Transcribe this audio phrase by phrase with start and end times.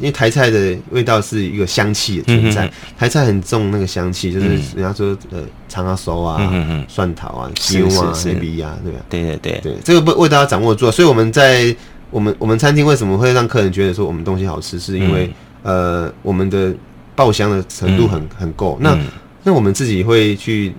[0.00, 8.98] 因为台菜的味道是一个香气的存在，嗯、台菜很重那个香气，就是人家说呃长阿熟啊、嗯、哼蒜头啊、牛啊、黑皮啊，对吧？
[9.08, 11.74] 对对对对，这个味味道要掌握住，所以我们在
[12.10, 15.32] 我们我们餐厅为什么会让客人觉得说我们东西好吃，是因为、
[15.62, 16.74] 嗯、呃我们的
[17.14, 18.78] 爆香的程度很很够。
[18.80, 19.06] 那、嗯、
[19.44, 20.72] 那我们自己会去，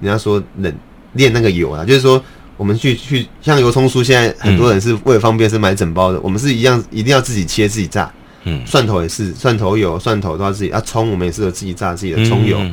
[0.00, 0.72] 人家说冷
[1.14, 2.22] 炼那个油啊，就是说。
[2.58, 6.18] 我们去去像油葱酥，现在很多人是为了方便是买整包的。
[6.18, 8.12] 嗯、我们是一样，一定要自己切自己炸。
[8.48, 10.80] 嗯，蒜头也是，蒜头油、蒜头都要自己啊。
[10.84, 12.72] 葱我们也是有自己榨自己的葱油，嗯、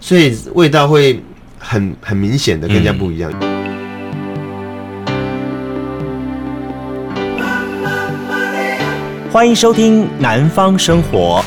[0.00, 1.22] 所以味道会
[1.58, 3.30] 很很明显的更加不一样。
[3.40, 3.58] 嗯、
[9.30, 11.44] 欢迎收听《南方生活》。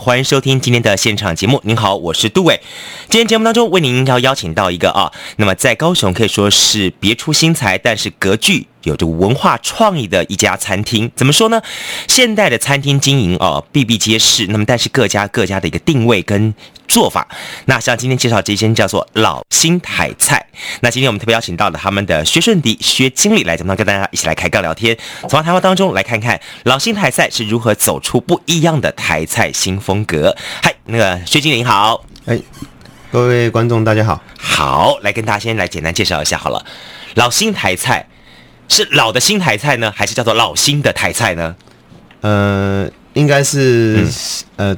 [0.00, 1.60] 欢迎收听今天的现场节目。
[1.64, 2.60] 您好，我是杜伟。
[3.08, 11.10] 今天节目当中为您要邀请到一个啊，那么在高雄可以说是别出心裁，但是格局有着文化创意的一家餐厅。
[11.14, 11.60] 怎么说呢？
[12.06, 14.46] 现代的餐厅经营哦，比比皆是。
[14.48, 16.54] 那么但是各家各家的一个定位跟
[16.86, 17.26] 做法。
[17.66, 20.44] 那像今天介绍这间叫做老新台菜。
[20.80, 24.96] 那今天我们特别邀请到了他们的薛顺迪薛经理来，怎么跟大家一起来开杠聊天，
[25.28, 30.34] 从谈话当中来看看老新台菜是如何走出不一样的台菜新风格。
[30.62, 32.38] 嗨，那个薛经理好，哎，
[33.12, 36.64] 各位观众大家好，好，来跟大家先来简单介绍一下好了。
[37.14, 38.06] 老新台菜
[38.68, 41.56] 是老的新台菜呢，还是叫做老新的台菜呢？
[42.20, 44.06] 呃，应该是、
[44.56, 44.76] 嗯、呃。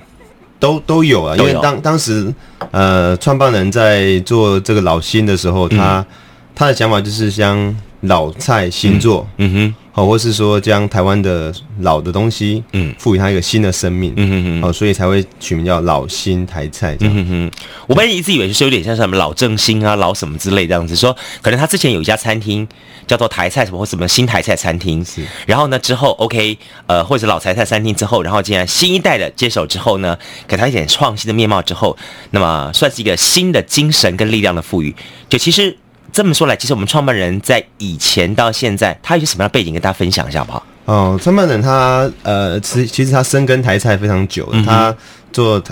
[0.60, 2.30] 都都有啊，因为当当时，
[2.70, 6.06] 呃，创办人在做这个老新的时候，他、嗯、
[6.54, 17.14] 他的想法就是将老菜新做，嗯，嗯哼，好，或是说将台湾的老的东西，嗯，赋予它一个新的生命，嗯哼哼，哦，所以才会取名叫老新台菜这样。
[17.14, 17.50] 嗯哼哼，
[17.86, 22.66] 我本来一直以为是有点像什么老正新啊、老什么之类这样子，说可能他之前有一家餐厅
[23.06, 26.56] 叫做台菜什么或什么新台菜餐厅，是，然后呢之后 OK，
[26.86, 30.16] 呃，或者老台菜餐厅之后，然后竟然新一代的接手之后呢，
[30.48, 31.94] 给他一点创新的面貌之后，
[32.30, 34.94] 那么算是一个新的精神跟力量的赋予，
[35.28, 35.76] 就其实。
[36.12, 40.66] 这么说来，其实我们创办人在以前到现在，他有什么样的背景跟大家分享一下好不好？
[40.86, 44.94] 哦，创办人他呃，其其实他深耕台菜非常久了，嗯、他
[45.32, 45.62] 做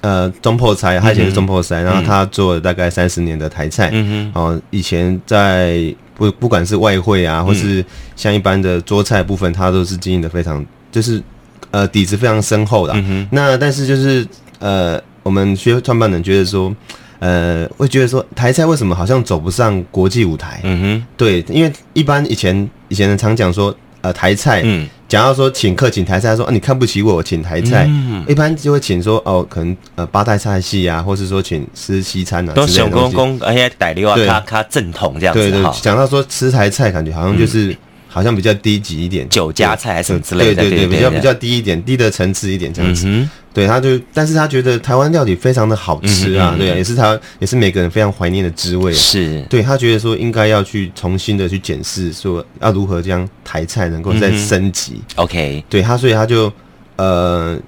[0.00, 7.84] 呃中破菜，他以前是中破菜，嗯、然后他做了大概三十年的台菜，嗯哼，哦，以前在不不管是外汇啊，或是
[8.16, 11.22] 像一般的桌菜部分，他都是经营的非常，就是
[11.70, 12.94] 呃底子非常深厚的。
[13.30, 14.26] 那但是就是
[14.58, 16.74] 呃，我们学创办人觉得说。
[17.18, 20.60] 呃，会觉得说台菜为什么好像走不上国际舞台？
[20.62, 35.40] 嗯哼，对，因为一般以前以前人常讲说，呃，台菜，嗯，讲到说请客请台菜，说啊你看不起我，我请台菜，嗯，一般就会请说哦，可能呃八大菜系啊，或是说请吃西餐啊，都是公公而且带流啊，他他正统这样子。
[35.40, 37.74] 对对，讲到说吃台菜，感觉好像就是
[38.14, 43.28] 好像比较低级一点，酒家菜还是什么之类的，对对对，比较比较低一点，低的层次一点这样子。
[43.52, 48.92] 对，他就，但是他觉得台湾料理非常的好吃啊，嗯、哼对，也是他，也是每个人非常怀念的滋味。
[48.92, 54.92] 是，对他觉得说应该要去重新的去检视，说要如何将台菜能够再升级。
[54.94, 56.52] 嗯、OK，对他，所以他就，
[56.94, 57.58] 呃，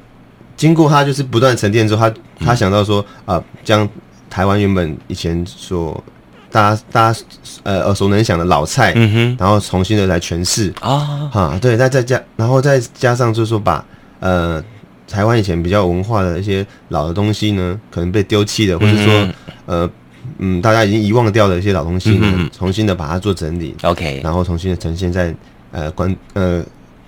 [0.56, 2.14] 经过他就是不断沉淀之后，他
[2.46, 3.88] 他想到说，啊、呃，将
[4.30, 6.02] 台湾原本以前所
[6.50, 7.20] 大家大家
[7.62, 10.72] 呃耳熟能详的老菜，嗯哼，然后重新的来诠释。
[10.80, 13.84] 啊，哈，对，再再加，然后再加上就是说把，
[14.20, 14.62] 呃。
[15.08, 19.34] 台湾以前比较有文化的一些老的东西呢，可能被丢弃的，或者说，嗯
[19.66, 19.90] 呃，
[20.38, 25.32] 嗯，大家已经遗忘掉的一些老东西呢，嗯嗯重新的把它做整理，OK，然后重新的呈现在
[25.70, 26.60] 呃观呃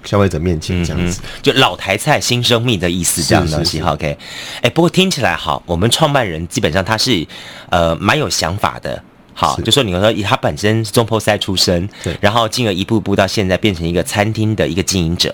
[0.04, 4.16] 消费者面前，这样子，就老台菜新生命的意思，这样的东西，OK，
[4.62, 7.26] 哎，不过听起来好，我们创办人基本上他是
[7.70, 9.02] 呃蛮有想法的。
[9.40, 15.32] 好，就说你说以他本身是中破塞出身，对，然后进而一步步到现在变成一个餐厅的一个经营者。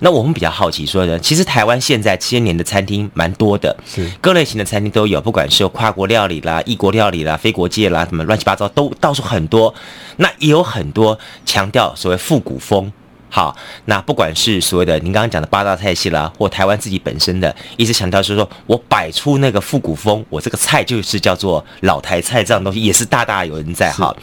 [0.00, 9.74] 那我们比较好奇说呢，其实台湾现在千年的餐厅蛮多的，是各类型的餐厅都有，不管是有跨国料理啦、异国料理啦、非国界啦，什么乱七八糟都到处很多。
[10.18, 12.92] 那也有很多强调所谓复古风。
[13.28, 13.54] 好，
[13.86, 24.14] 那不管是所谓的您刚刚讲的八大菜系啦，或台湾自己本身的，一直强调是说我摆出那个复古风，我这个菜就是叫做老台菜，这样东西也是大大有人在哈。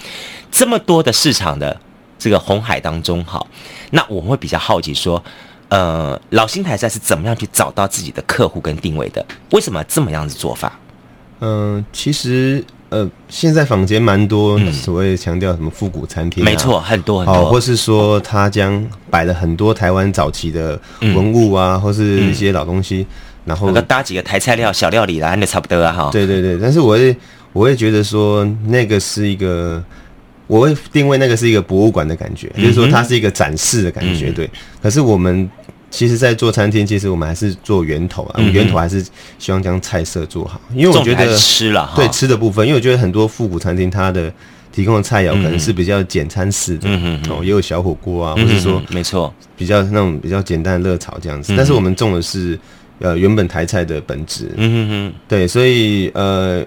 [0.50, 1.80] 这么多的市场的
[2.18, 3.46] 这个红海当中，哈，
[3.92, 5.24] 那我们会比较好奇说，
[5.68, 9.24] 呃，老新台菜是怎么样去找到自己的客户跟定位的？
[9.52, 10.80] 为什么这么样子做法？
[11.40, 12.64] 嗯、呃，其实。
[12.94, 23.04] 呃，现在坊间蛮多所谓强调什么复古餐厅，没错，很多很多，或是说他将摆了很多台湾早期的文物啊，或是一些老东西，
[23.45, 26.10] 然后搭几个台菜料小料理啦，那差不多啊哈。
[26.12, 27.18] 对对对，但是我会
[27.51, 29.84] 我会觉得说那个是一个
[30.45, 34.48] 我会定位那个是一个博物馆的感觉，嗯、就是说它是一个展示的感觉，嗯、对。
[34.84, 35.50] 可是我们
[35.94, 39.06] 其实，在做餐厅，其实我们还是做源头啊，嗯、源头还是
[39.38, 44.34] 希望将菜色做好，因为我觉得吃了对吃的部分，因为我觉得很多复古餐厅它的
[44.72, 46.90] 提供的菜肴可能是比较简餐式的，
[47.30, 52.60] 哦，也有小火锅啊，或者说没错，比较那种比较简单的热炒这样子，嗯、但是我们种的是
[52.98, 56.66] 呃原本台菜的本质，嗯嗯嗯，对，所以呃。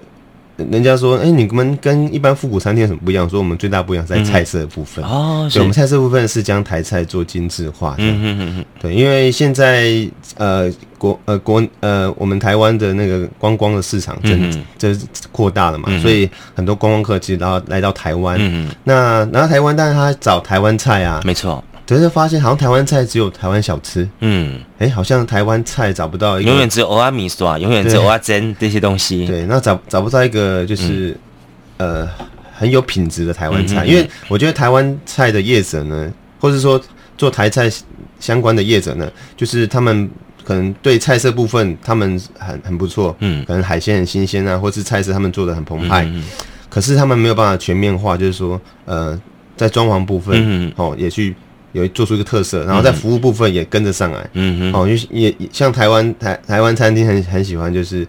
[0.57, 3.29] 人家说，哎、欸，你们跟一般复古餐厅有什么不一样？
[3.29, 7.97] 说我们最大不一样在菜色的部分、嗯、哦，对，我们菜色部分是将台菜做精致化的。
[7.99, 21.63] 嗯嗯嗯对，因为现在呃国呃国呃我们台湾的那个观光的市场真就是扩大了嘛，嗯、所以很多观光客其实然后来到台湾，嗯嗯，那来到台湾，但是他找台湾菜啊，没错。
[21.87, 29.25] 可是发现好像台湾菜只有台湾小吃，嗯，哎、欸，好像台湾菜找不到一个，永远只有欧阿米线啊，永远只有蚵仔煎这些东西。
[29.25, 31.17] 对，那找找不到一个就是、
[31.77, 32.09] 嗯、呃
[32.53, 36.11] 很有品质的台湾菜，嗯、哼哼因为我觉得台湾菜的业者呢，
[36.41, 36.81] 或是说
[37.17, 37.71] 做台菜
[38.19, 40.09] 相关的业者呢，就是他们
[40.43, 46.21] 可能对菜色部分他们很很不错，嗯，可能海鲜很新鲜啊，或是菜色他们做的很澎湃，嗯、
[46.69, 49.17] 可是他们没有办法全面化，就是说呃
[49.55, 51.33] 在装潢部分、嗯、哦也去。
[51.73, 54.27] 有做出一个特色，然后在服务部分也跟着上来。
[54.33, 58.07] 嗯嗯，哦，也也像台湾台台湾餐厅很很喜欢，就是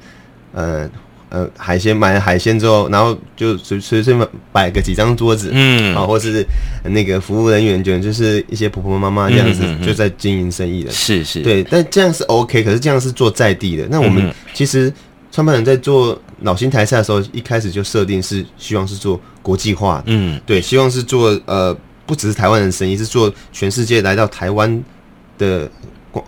[0.53, 0.89] 呃
[1.29, 6.47] 呃海鲜买了海鲜之后，然后就随随随便摆个几张桌子，嗯，啊，或是
[6.85, 13.87] 那个服务人员觉得就是一些婆婆妈妈这样子就在经营生意的，是是，对，但这样是 OK，可是这样是做在地的。
[13.91, 14.91] 那我们其实
[15.31, 21.77] 创办人在做老新台菜的时候，一开始就设定是希望是做国际化的，嗯，对，希望是做呃。
[22.09, 24.83] 不只是台湾人生意，是做全世界来到台湾
[25.37, 25.71] 的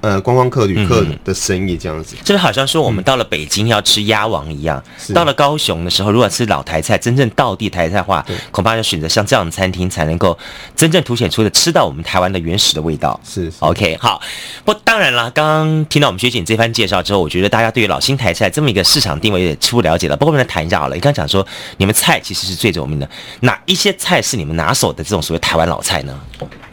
[0.01, 2.17] 呃观光客旅客的生意这样子。
[2.25, 10.37] 就好像说我们到了北京要吃鸭王一样，嗯、到了高雄的时候，如果吃老台菜，真正道地台菜的话，恐怕要选择像这样的餐厅，才能够
[10.75, 13.19] 真正凸显出的吃到我们台湾的原始的味道。
[13.25, 14.21] 是，是，OK，好。
[14.65, 20.17] 不，当然了，刚刚听到我们学姐这番介绍之后，我觉得大家对于老新台菜这么一个市场定位也初步了解了。
[20.17, 21.47] 不过我们来谈一下好了，你刚刚讲说
[21.77, 23.09] 你们菜其实是最有名的，
[23.41, 26.19] 哪一些菜是你们拿手的这种所谓台湾老菜呢？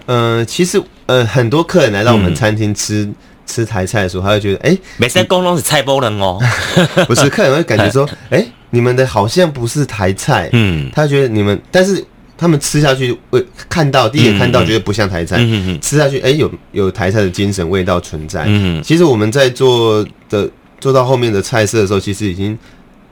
[0.07, 3.15] 呃，其实呃，很多客人来到我们餐厅吃、嗯、
[3.45, 6.39] 吃台菜的时候，他会觉得，哎、欸，每三公龙是菜包人哦，
[7.07, 12.03] 不是，客人会感觉说， 哎、欸，你们的好像不是台菜，嗯，他觉得你们，但是
[12.37, 20.49] 他们吃下去会看到第一眼看到觉得不像台菜，嗯嗯，吃下去，哎、欸，有有台菜的精神味道存在，嗯，其实我们在做的
[20.79, 22.57] 做到后面的菜色的时候，其实已经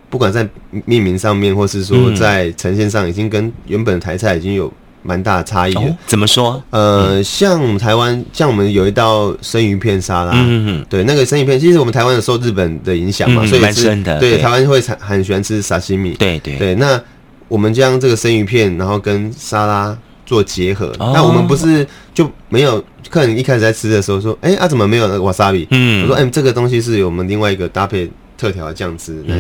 [0.10, 0.48] 不管在
[0.86, 4.72] 命名上面，或是说在呈现上，已经跟原本的台菜已经有。
[5.06, 6.62] 蛮大的差异的、哦，怎么说？
[6.72, 14.20] 呃，像我们台湾，像我们有一道生鱼片沙拉，嗯嗯，对，那个生鱼片，其实我们台湾有受日本的影响嘛，嗯、所以是蛮深的。
[14.20, 16.74] 对，对台湾会很喜欢吃沙西米，对对对。
[16.76, 17.00] 那
[17.48, 25.68] 我们将这个生鱼片，然后跟沙拉做结合，哦、那我们不是就没有客人一开始在吃的时候说，哎、欸，啊怎么没有那个瓦萨比？
[25.70, 28.10] 嗯，我说，哎、欸，这个东西是有我们另外一个搭配。
[28.38, 29.40] 特调的酱汁来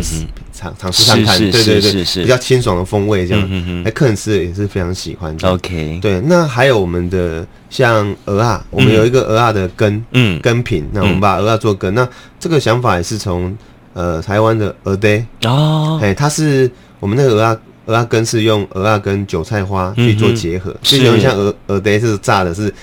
[0.53, 5.35] 尝尝试看看，对对对，比较清爽的风味这样，哎，客人吃的也是非常喜欢。
[5.43, 12.07] OK，对，那还有我们的像蚵仔，我们有一个蚵仔的根，嗯，根品，那我们把蚵仔做根，那
[12.39, 13.57] 这个想法也是从
[13.93, 16.69] 呃台湾的蚵嗲哦，哎，它是
[16.99, 22.73] 我们那个蚵仔蚵仔根是用蚵仔跟韭菜花去做结合，就有点像蚵蚵嗲是炸的是。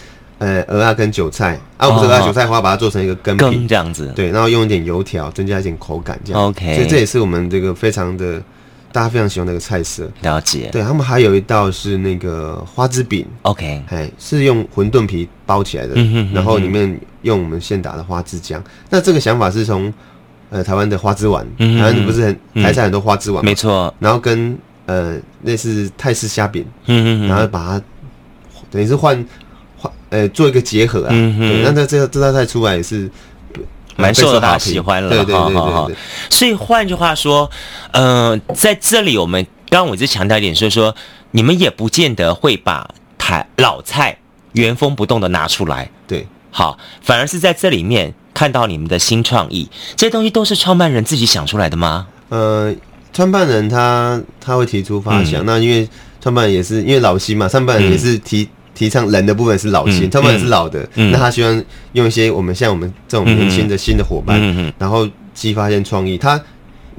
[0.43, 6.43] 呃，鹅啊跟韭菜，啊，不是蚵仔韭菜花，把它做成一个根饼这样子，对，然后用一点油条，增加一点口感，这样。
[6.43, 8.43] OK，所以这也是我们这个非常的
[8.91, 10.11] 大家非常喜欢的一个菜色。
[10.23, 10.69] 了解。
[10.73, 15.95] 对，他们还有一道是那个花枝饼，OK，哎，是用馄饨皮包起来的，
[16.35, 18.61] 然后里面用我们现打的花枝浆。
[18.91, 19.95] 那这个想法是从
[20.51, 23.95] 呃台湾的花枝丸，台湾不是很台菜很多花枝丸，没错。
[24.01, 27.85] 然后跟呃类似泰式虾饼，嗯嗯，然后把它
[28.73, 29.25] 等于是换。
[30.13, 33.11] 呃，做一个结合啊，嗯哼，那这这这道菜出来也是
[33.97, 35.97] 蛮受到大家喜欢了，对对对对对。
[36.29, 37.51] 所以换句话说，
[37.93, 40.95] 嗯、呃，在这里我们刚刚我一直强调一点，就是说
[41.31, 44.19] 你们也不见得会把台老菜
[44.53, 49.67] 原封不动的拿出来，对，好，反而是在这里面看到你们的新创意，
[49.97, 52.07] 这些东西都是创办人自己想出来的吗？
[52.29, 52.71] 呃，
[53.15, 55.89] 创办人他他会提出发想，嗯、那因为
[56.21, 58.43] 创办人也是因为老西嘛，创办人也是提。
[58.43, 64.41] 嗯提倡人的部分是老新，他们也是老的，那他希望用一些我们像我们这种年轻的新的伙伴，
[64.79, 66.17] 然后激发一些创意。
[66.17, 66.41] 他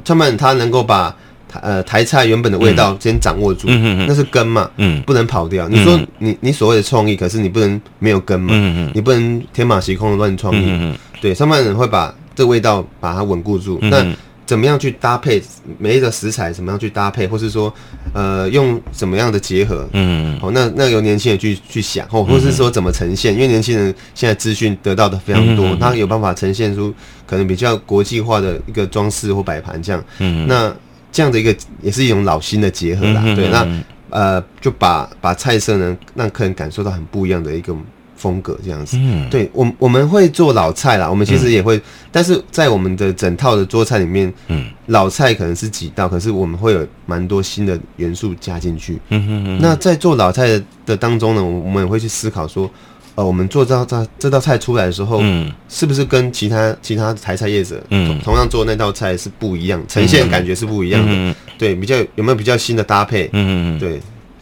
[0.03, 1.15] 创办他能够把
[1.47, 4.69] 台呃台菜原本的味道先掌握住，那是根嘛，
[5.05, 5.67] 不能跑掉。
[5.67, 8.53] 你说你你所谓的创意，可是你不能没有根嘛，
[8.93, 10.93] 你不能天马行空的乱创意。
[11.21, 13.79] 对，创办人会把这味道把它稳固住。
[13.83, 14.05] 那
[14.45, 15.41] 怎么样去搭配
[15.77, 17.73] 每一个食材，怎么样去搭配，或是说，
[18.13, 26.93] 呃，用什么样的结合，嗯，好，那那由年轻人去去想，或或是说怎么呈现，因为年轻人现在资讯得到的非常多，他有办法呈现出
[27.25, 30.75] 可能比较国际化的一个装饰或摆盘这样，嗯，那
[31.11, 33.67] 这样的一个也是一种老新的结合啦，对，那
[34.09, 37.75] 呃，就把把菜色呢让客人感受到很不一样的一个。
[38.23, 49.59] 风格这样子，嗯，对我我们会做老菜啦，我们其实也会，嗯、但是在我们的整套的桌菜里面，嗯，老菜可能是几道，可是我们会有蛮多新的元素加进去，嗯哼哼。
[49.61, 52.71] 那在做老菜的的当中呢，我们也会去思考说，
[53.15, 63.99] 呃，我们做这道这道菜出来的时候，嗯，是不是跟其他其他台菜业者，嗯，同样做那道菜是不一样，呈现感觉是不一样的，嗯，对，比较有没有比较新的搭配，嗯嗯，对，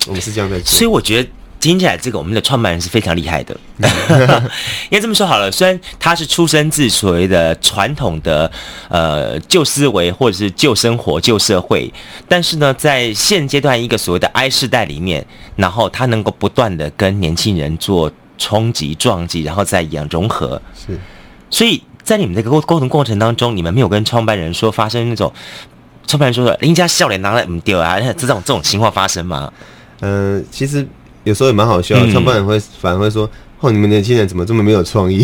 [0.07, 1.29] 我们是这样在做，所以我觉得。
[1.61, 3.55] 听起来，这个我们的创办人是非常厉害的。
[4.89, 8.51] 应该这么说好了，虽然他是出生自所谓的传统的
[8.89, 11.93] 呃旧思维或者是旧生活、旧社会，
[12.27, 15.23] 但是呢，在现阶段一个所谓的 I 世代里面，
[15.55, 20.59] 然后他能够不断的跟年轻人做冲击、撞击，然后再一样融合。
[20.75, 20.99] 是，
[21.51, 25.31] 所以在你们这个沟沟通过程当中，你们没有跟创办人说发生那种
[26.07, 29.53] 创办人说说人家笑脸拿来唔丢啊，这种这种情况发生吗？
[29.99, 30.87] 呃，其实。
[31.23, 35.23] 有时候也蛮好笑的，创办人会反而会说：“哦，你们年轻人怎么这么没有创意？”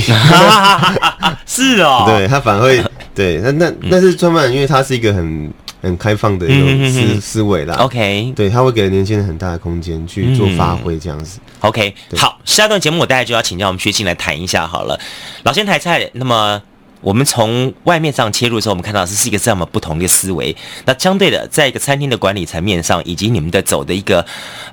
[1.45, 2.83] 是哦， 对他反而会
[3.15, 5.51] 对那那但是创办人，因为他是一个很
[5.81, 7.75] 很开放的一种思思维啦。
[7.79, 11.39] OK，对他会给年轻人很大的空间去做发挥，这样子。
[11.61, 14.99] OK，好，下一段节目我大概就要请教我们学青来谈一下好了。
[15.43, 16.61] 老先台菜，那么。
[17.01, 20.55] 我们从外面上切入的时候，我们看到这是一个这么不同的思维。
[20.85, 24.25] 那相对的，在一个餐厅的管理层面上，以及你们的走的一个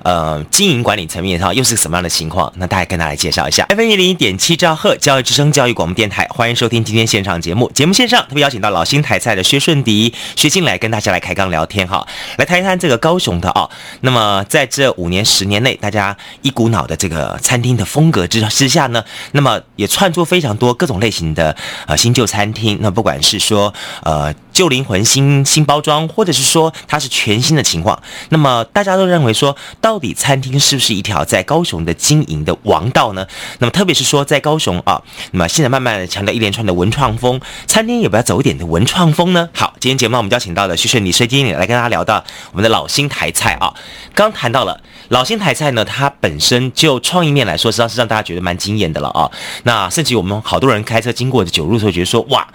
[0.03, 2.51] 呃经营管理层面上，又是什么样的情况？
[2.55, 3.65] 那大家跟大家来介绍一下。
[3.69, 7.69] FM 一零一点七兆赫教育之声教育广播电台，欢迎收听今天现场节目。
[7.73, 12.05] 节目线上特别邀请到老新台菜的薛顺迪、薛青来跟大家来开刚聊天哈，
[12.37, 13.69] 来谈一谈这个高雄的啊。
[14.01, 19.03] 那么在这五年、十年内，大家一股脑的这个餐厅的风格之之下呢，
[19.33, 21.55] 那么也串出非常多各种类型的
[21.85, 22.14] 呃新。
[22.15, 23.71] 旧餐厅，那不管是说
[24.03, 33.27] 呃旧灵魂新新包装，或者是说它是全新的情况，那么大家都认为说，到底餐厅是不是一条在高雄的经营的王道呢？
[33.59, 39.49] 那么特别是说在高雄啊，那么现在慢慢的强调一连串的文创风，餐厅也不要走一点的文创风呢？
[39.53, 43.73] 好，今天节目我们邀请到了徐顺礼薛经理来跟大家聊到我们的老新台菜啊，
[44.13, 44.79] 刚谈到了。
[45.09, 49.29] 老新台菜呢，它本身就创意面来说，实际上是让大家觉得蛮惊艳的了啊。
[49.63, 52.47] 那甚至我们好多人开车经过的九路的时候，觉得说哇，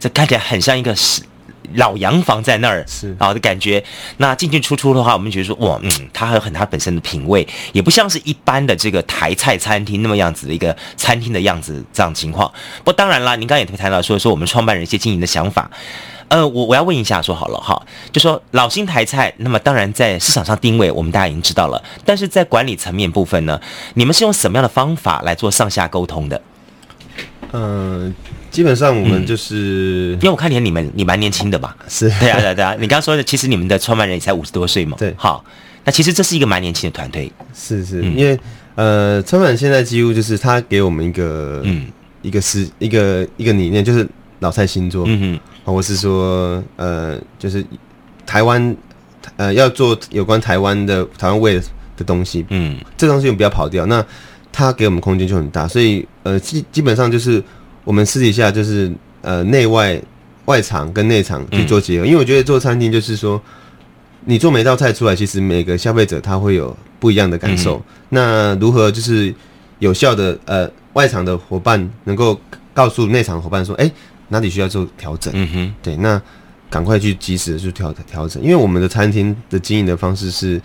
[0.00, 0.96] 这看起来很像一个
[1.74, 3.82] 老洋房在那儿是啊的感觉。
[4.18, 12.50] 那进进出出的话，我们觉得说哇，嗯，它还有很它本身的品味，也不像是一般的这个台菜餐厅那么样子的一个餐厅的样子这样情况。
[12.78, 15.70] 不过当然啦，您刚刚也谈到说说我们创办人一些经营的想法。
[16.28, 23.60] 呃，我我要问一下，说好了哈，就说老新台菜，那么当然在市场上定位，我们大家已经知道了，但是在管理层面部分呢，
[23.94, 26.40] 你们是用什么样的方法来做上下沟通的？
[27.52, 28.12] 嗯、呃，
[28.50, 32.10] 基本上我们就是，嗯、因为我看见你们你蛮年轻的吧，是。
[32.18, 35.44] 对啊对啊对啊，你刚刚说的，其实你们的创办人也才五十多岁嘛，对，好，
[35.84, 38.38] 那其实这是一个蛮年轻的团队，是是，嗯、因为
[38.74, 41.86] 呃，创办人现在几乎就是他给我们一个嗯。
[42.22, 45.40] 一个思一个一个理念，就是老蔡新作，嗯嗯。
[45.64, 47.66] 或是说，呃，就是
[48.24, 48.76] 台湾，
[49.36, 51.60] 呃，要做有关台湾的台湾味
[51.96, 53.84] 的东西，嗯，这东西我们不要跑掉。
[53.86, 54.06] 那
[54.52, 57.42] 他给我们空间就很大，所以呃，基基本上就是
[57.82, 58.92] 我们私底下就是
[59.22, 60.00] 呃内外
[60.44, 62.04] 外场跟内场去做结合。
[62.04, 63.40] 嗯、因为我觉得做餐厅就是说，
[64.26, 67.76] 你做每道菜出来，其实每个消费者他会有不一样的感受。
[67.78, 69.34] 嗯、那如何就是
[69.78, 72.38] 有效的呃外场的伙伴能够
[72.74, 73.92] 告诉内场伙伴说，哎、欸。
[74.28, 75.30] 哪里需要做调整？
[75.36, 76.18] 嗯哼，对，那
[76.70, 80.58] 赶快去及时的去调调整，因为我们的餐厅的经营的方式是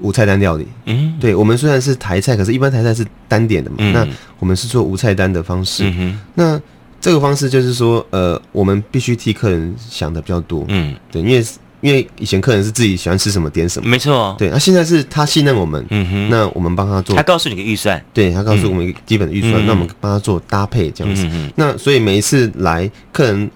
[0.00, 0.66] 无菜单料理。
[0.86, 3.76] 嗯，对，我们虽然是台菜，可是一般台菜是单点的嘛。
[3.80, 4.06] 嗯、那
[4.38, 5.84] 我们是做无菜单的方式。
[5.86, 6.60] 嗯，那
[7.00, 10.64] 这个方式就是说，呃，我们必须替客人想的比较多。
[10.68, 11.44] 嗯，对，因为。
[11.82, 14.36] 因为以前客人是自己喜欢吃什么点什么，没错。
[14.38, 21.26] 对，那现在是他信任我们，嗯哼，那我们帮他做，他告诉你个预算，对，他告诉我们一个基本的预算，那我们帮他做搭配这样子。
[21.54, 23.50] 那所以每一次来客人，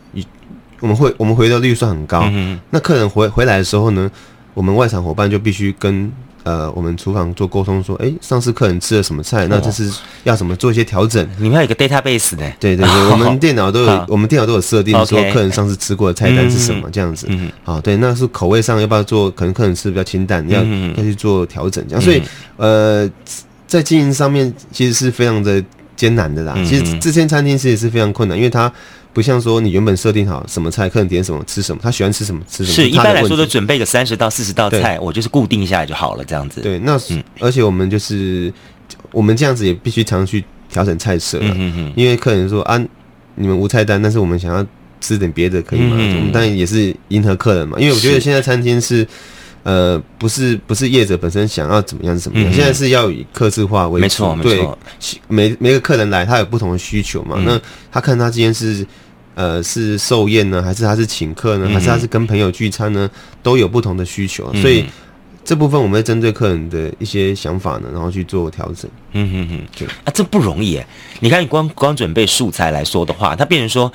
[0.81, 2.27] 我们会我们回的预算很高，
[2.71, 4.11] 那客人回回来的时候呢，
[4.55, 6.11] 我们外场伙伴就必须跟。
[6.45, 9.91] 呃，我们厨房做沟通说，哎，上次客人吃了什么菜，那这是
[10.23, 11.27] 要怎么做一些调整？
[11.39, 17.27] 你们有一个 database 的，对对对，我们电脑都有，我们电脑都有设定说客人上次吃过的菜单是什么这样子。
[17.31, 19.31] 嗯，好，对，那是口味上要不要做？
[19.31, 22.01] 可能客人吃比较清淡，要要去做调整这样。
[22.03, 22.23] 所以，
[22.57, 23.11] 呃，
[23.67, 25.65] 在经营上面其实是非常的
[25.97, 26.55] 艰难的啦。
[26.65, 28.71] 其实这间餐厅其实是非常困难，因为它
[29.15, 32.75] 不像说你原本设定好什么菜，客人点什么吃什么，他喜欢吃什么吃什么。
[32.75, 36.61] 是一般来说都准备个三十到四十道菜，我就是固定下来就好了，这样子。
[36.61, 38.53] 对，那、嗯、而且我们就是
[39.13, 42.77] 我们这样子也必须常去调整菜色，嗯嗯，因为客人说啊，
[43.37, 44.67] 你们无菜单，但是我们想要
[45.01, 45.97] 吃点别的，可以吗？
[45.97, 49.07] 嗯、我们当然也是迎合客人嘛，因为我觉得现在餐厅是。
[49.65, 54.03] 呃，不是不是业者本身想要怎么样怎么样，嗯、现在是要以客制化为主。
[54.03, 54.79] 没错，对，没错。
[55.27, 57.37] 每每个客人来，他有不同的需求嘛。
[57.39, 58.87] 嗯、那他看他今天是
[59.35, 63.11] 呃是寿宴呢，还是他是请客呢，嗯、还是他是跟朋友聚餐呢，
[63.43, 64.51] 都有不同的需求。
[64.53, 64.85] 嗯、所以
[65.45, 68.91] 这部分我们会针对客人的一些想法呢，然后去做调整。
[69.13, 70.87] 嗯哼哼，对啊，这不容易诶。
[71.21, 73.93] 你看，你光光准备素材来说的话，它变成说，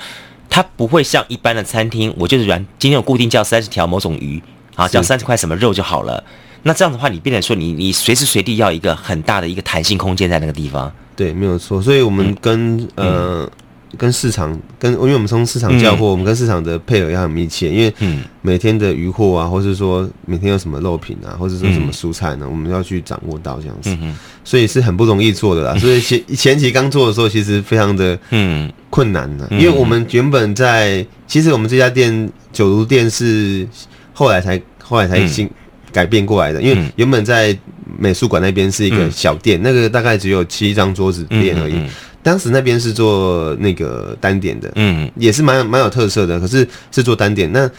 [0.48, 4.40] 它不会像一般的餐厅，我就是软，今天有固定叫三十条某种鱼。
[4.76, 6.24] 啊，只要三十块什么肉就好了。
[6.62, 10.90] 那这样的话，你变成说你你随时随地要一个很大的一个弹性空间在那个地方。
[11.14, 11.82] 对，没有错。
[11.82, 13.50] 所以我们跟、嗯、呃
[13.98, 17.68] 跟市场跟，因为我们从市场交货，嗯、我们跟市场的配合要很密切。
[17.70, 17.94] 因为
[18.42, 23.96] 每天的鱼货啊，或是说每天有什么肉品啊，或者说什么蔬菜呢，嗯、我们要去掌握到这样子。
[24.00, 25.78] 嗯、所以是很不容易做的啦。
[25.78, 33.66] 所以前前期刚做的时候，其实非常的嗯困难的，因为我们原本在其实我们这家店九如店是。
[34.12, 35.48] 后来才后来才新
[35.90, 37.56] 改变过来的，嗯、因为原本在
[37.98, 41.80] 美术馆那边是一个小店，嗯、那个大概只有七张桌子店而已。
[42.22, 47.50] 当时那边是做那个单点的，嗯，也是蛮蛮有特色的，可是是做单点。
[47.52, 47.70] 那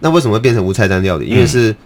[0.00, 1.26] 那为什么会变成无菜单料理？
[1.26, 1.70] 因为是。
[1.70, 1.76] 嗯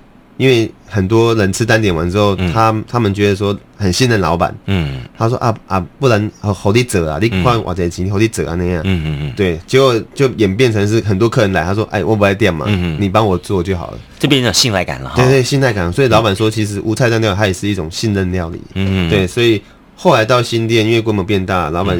[0.40, 19.60] 因为很多人吃单点完之后，嗯、他他们觉得说很信任老板，嗯，他说啊啊，不然好你走啊，你换我这钱，好你走啊那样，嗯嗯嗯，对，结果就演变成是很多客人来，他说，哎，我不来店嘛，嗯嗯，你帮我做就好了，这边有信赖感了，对对，信赖感，所以老板说，其实无菜单料理它也是一种信任料理，嗯嗯，对，所以
[20.02, 21.94] 后来到新店，因为规模变大，老板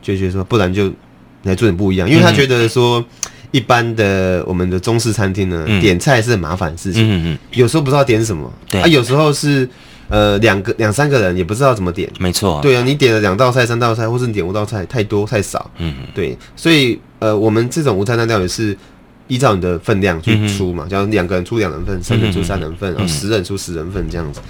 [0.00, 0.86] 就觉得说，不然就
[1.42, 3.04] 来做点不一样，因为他觉得说。
[3.52, 8.80] 一般的我们的中式餐厅呢，嗯、点菜是很麻烦的事情，嗯嗯，有时候不知道点什么，对。
[8.80, 9.68] 啊，有时候是
[10.08, 15.92] 呃两个两三个人也不知道怎么点，没错，对啊，你点了两道菜、三道菜，或是你点五道菜，太多太少，嗯。
[15.98, 18.78] 嗯，对，所以呃，我们这种无菜单料理是
[19.26, 24.40] 依照你的分量去出嘛，假如两个人出两人份，三个人出三人份，然后十人出十人份这样子，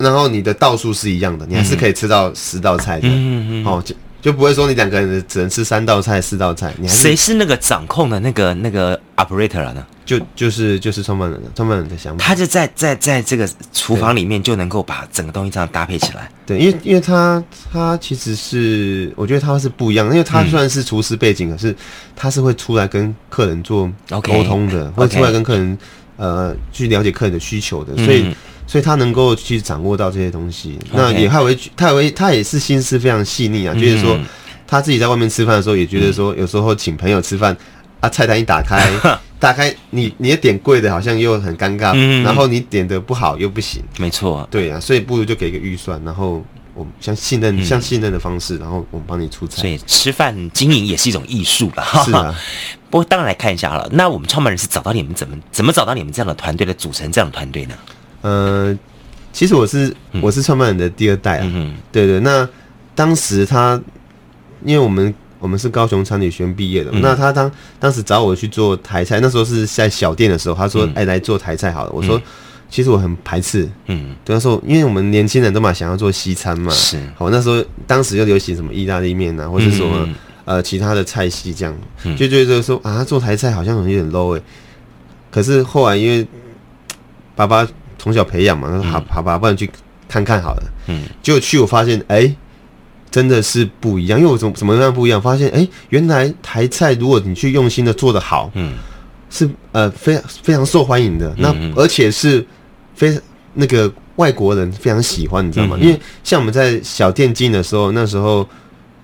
[0.00, 3.82] 然后你的道数是一样的，你还是可以吃到十道菜的，嗯嗯，哦。
[3.84, 6.74] 就就不会说你两个人只能吃三道菜、四道菜。
[6.78, 9.86] 你谁是那个掌控的那个那个 operator 了呢？
[10.04, 12.22] 就就是就是创办人，创办人的想法。
[12.22, 16.30] 他就在在在这个厨房里面就能够把整个东西这样搭配起来。
[16.44, 21.74] 对，因为因为他他其实是我觉得他是不一样，因为他虽然是厨师背景，可是
[22.14, 25.78] 他是会出来跟客人做沟通的，会出来跟客人
[26.18, 28.26] 呃去了解客人的需求的，所以。
[28.70, 34.16] 所以他能够去掌握到这些东西，那也他为他为他也是心思非常细腻啊，就是说
[34.64, 37.56] 他自己在外面吃饭的时候，也觉得说有时候请朋友吃饭
[37.98, 38.88] 啊，菜单一打开，
[39.40, 46.40] 打开你你也点贵的，好像又很尴尬，然后你点的不好又不行，没错，对啊，所以不如就给个预算，然后
[46.72, 49.62] 我们像信任像信任的方式，然后我们帮你出菜。
[49.62, 51.84] 所以吃饭经营也是一种艺术吧？
[52.06, 52.32] 是啊，
[52.88, 57.74] 不过当然来看一下好了，那我们创办人是找到你们怎么怎么找到你们这样的团队的组成这样的团队呢？
[58.22, 58.78] 呃，
[59.32, 61.50] 其实我是我是创办人的第二代啊，
[61.90, 62.20] 对，对对。
[62.20, 62.48] 那
[62.94, 63.80] 当时他，
[64.64, 72.22] 因为我们我们是高雄餐旅学院毕业的，嗯、那他当当时找我去做台菜，那时候是在小店的时候，他说：“哎、嗯，来做台菜好了。”我说：“嗯、
[72.68, 84.44] 其实我很排斥。”嗯，对，他说：“因为我们年轻人都嘛想要做西餐嘛，是好那时候当时又流行什么意大利面啊，或者什么、嗯、呃其他的菜系这样，嗯、就觉得说啊做台菜好像有点 low 哎、欸。
[85.30, 86.26] 可是后来因为
[87.34, 87.66] 爸爸。
[88.00, 89.70] 从小培养嘛，那好好吧，不然去
[90.08, 90.62] 看看好了。
[90.86, 92.36] 嗯，结果去我发现，哎、欸，
[93.10, 94.18] 真的是不一样。
[94.18, 95.20] 因为我怎么怎么样不一样？
[95.20, 98.72] 发现，哎、欸，原来台菜如果你去用心的做的好，嗯，
[99.28, 101.34] 是呃非常非常受欢迎的。
[101.36, 102.42] 那而且是
[102.94, 103.20] 非常
[103.52, 105.76] 那个外国人非常喜欢，你知道吗？
[105.78, 108.48] 嗯、因为像我们在小店经营的时候，那时候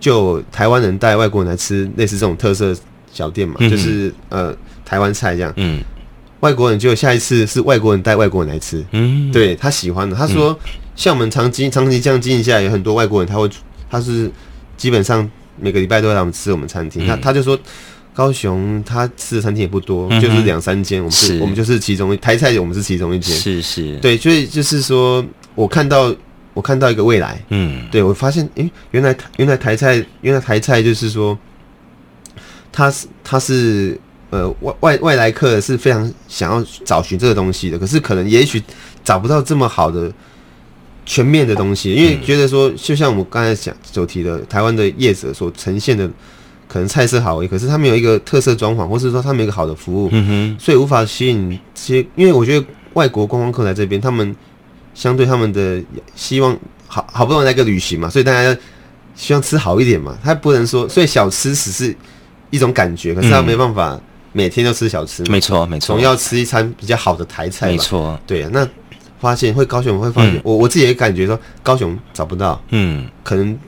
[0.00, 2.74] 就台湾人带外国人来吃类似这种特色
[3.12, 5.52] 小店嘛，嗯、就是呃台湾菜这样。
[5.56, 5.82] 嗯。
[6.40, 10.14] 外国人就下一次是外国人带外国人来吃，嗯，对他喜欢的。
[10.14, 13.48] 他说，嗯、像我们长期长期这样经营下来，有很多外国人他会，
[13.90, 14.30] 他是
[14.76, 17.06] 基本上每个礼拜都会来我们吃我们餐厅。
[17.06, 17.58] 嗯、他他就说，
[18.12, 21.00] 高雄他吃的餐厅也不多，嗯、就是两三间。
[21.00, 23.34] 我们是，是我们就是其中一台菜，我们是其中一间。
[23.34, 26.14] 是是，对，所以就是说我看到
[26.52, 31.38] 我看到一个未来，嗯，对我发现，诶、欸，原来原来台菜原来台菜就是说，
[32.70, 33.98] 他是他是。
[34.30, 38.62] 呃，外外外来客是非常想要找寻这个东西的，可是可能也许
[39.04, 40.12] 找不到这么好的
[41.04, 46.10] 全面的东西，因为觉得说，就像我们刚才讲所提的，台湾的业者所呈现的
[46.66, 52.06] 可能菜色好，可是他们有一个特色装潢，或是说他们有一个好的服务，嗯哼，所以无法吸引这些。
[52.16, 54.34] 因为我觉得外国观光客来这边，他们
[54.92, 55.80] 相对他们的
[56.16, 56.58] 希望
[56.88, 58.58] 好好不容易来个旅行嘛，所以大家
[59.14, 60.18] 希望吃好一点嘛。
[60.24, 61.94] 他不能说，所以小吃只是
[62.50, 64.00] 一种感觉，可是他没办法
[64.36, 68.50] 每天都吃小吃，没错没错，总要吃一餐比较好的台菜，没错，对啊。
[68.52, 68.68] 那
[69.18, 73.58] 发现会高雄会发现，嗯、我我自己也感觉说高雄找不到，嗯，可能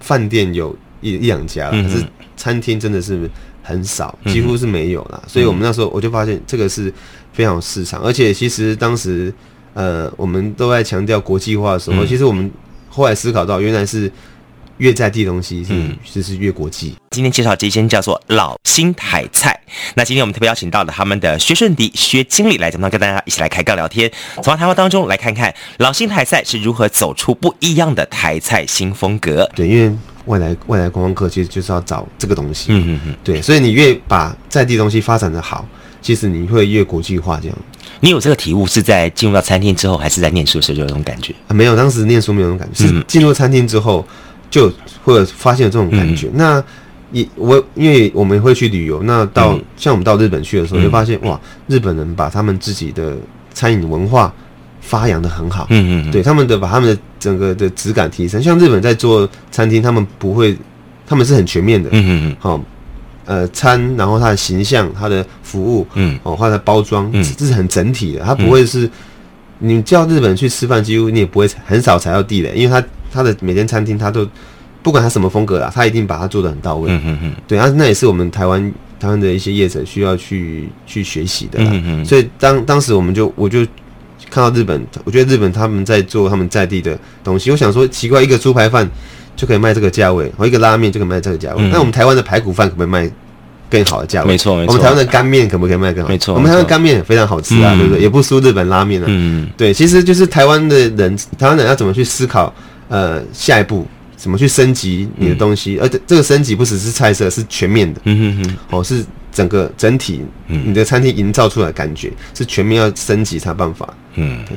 [0.00, 2.04] 饭店有一一两家，可是。
[2.38, 3.28] 餐厅真的是
[3.62, 5.18] 很少，几乎是没有啦。
[5.22, 6.92] 嗯、所以我们那时候我就发现这个是
[7.32, 9.32] 非常有市场，而且其实当时
[9.72, 12.50] 呃我们都在强调国际化的时候，嗯、其实我们
[12.90, 14.12] 后来思考到，原来是
[14.78, 15.72] 越在地的东西是
[16.14, 16.94] 就是越国际。
[17.10, 19.58] 今天介绍这间叫做老新台菜，
[19.94, 29.50] 那今天我们特别邀请到了他们的薛顺迪薛经理来讲，跟大家一起来开杠聊天，从他谈话当中来看看老新台菜是如何走出不一样的台菜新风格。
[29.54, 29.96] 对，因为。
[30.26, 35.64] 外来外来观光客其实就是要找这个东西，嗯嗯嗯，对，所以你越把在地东西发展的好，
[36.02, 37.38] 其实你会越国际化。
[37.40, 37.56] 这样，
[38.00, 41.32] 你有这个体悟是在进入到餐厅之后，还是在念书的时候就有这种感觉？
[41.46, 44.04] 啊，没有，当时念书没有这种感觉，是进入餐厅之后
[44.50, 46.28] 就会有发现有这种感觉。
[46.28, 46.64] 嗯、那
[47.12, 53.16] 也我因为我们会去旅游，那到、嗯、像我们到日本去的时候，就发现哇，日本人把他们自己的
[53.52, 54.32] 餐饮文化。
[54.78, 60.56] 发扬的很好，嗯嗯，对他们的把他们的整个的质感提升，像日本在做餐厅，他们不会，
[61.04, 62.60] 他们是很全面的，嗯嗯嗯，好，
[63.24, 68.88] 呃，餐，然后它的形象，它的服务，嗯，哦，它的包装，嗯，这是很整体的，它不会是，
[69.58, 74.28] 你叫日本人去吃饭，几乎你也不会很少踩到地雷，因为他他的每间餐厅，他都
[74.82, 83.66] 不管他什么风格啦，他一定把它做的很到位，嗯嗯嗯，对啊，那也是我们台湾台湾的一些业者需要去去学习的，嗯嗯，所以当当时我们就我就。
[84.28, 87.48] 看到日本，我觉得日本他们在做他们在地的东西。
[87.52, 88.90] 我想说，奇怪，一个猪排饭
[89.36, 91.62] 就可以卖这个价位，或一个拉面就可以卖这个价位。
[91.68, 93.08] 那、嗯、我们台湾的排骨饭可不可以卖
[93.70, 94.28] 更好的价位？
[94.28, 94.72] 没错，没错。
[94.72, 96.08] 我们台湾的干面可不可以卖更好？
[96.08, 98.02] 没错，我们台湾干面非常好吃啊，嗯、对不对？
[98.02, 99.04] 也不输日本拉面啊。
[99.06, 102.52] 嗯，对，其实就是台湾的人，台湾人要怎么去思考？
[102.88, 105.76] 呃，下一步怎么去升级你的东西？
[105.76, 108.00] 嗯、而且这个升级不只是菜色，是全面的。
[108.04, 109.04] 嗯哼哼，哦，是。
[109.32, 113.86] 整个整体，你的餐厅营造出来的感觉是全面要升级才办法。
[114.14, 114.56] 嗯，对，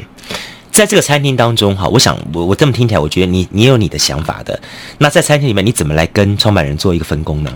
[0.71, 4.57] 在这个餐厅当中哈，我想我我这么听起来，我觉得你你有你的想法的。
[4.99, 7.51] 那在餐厅里面，你怎么来跟创办人做一个分工呢？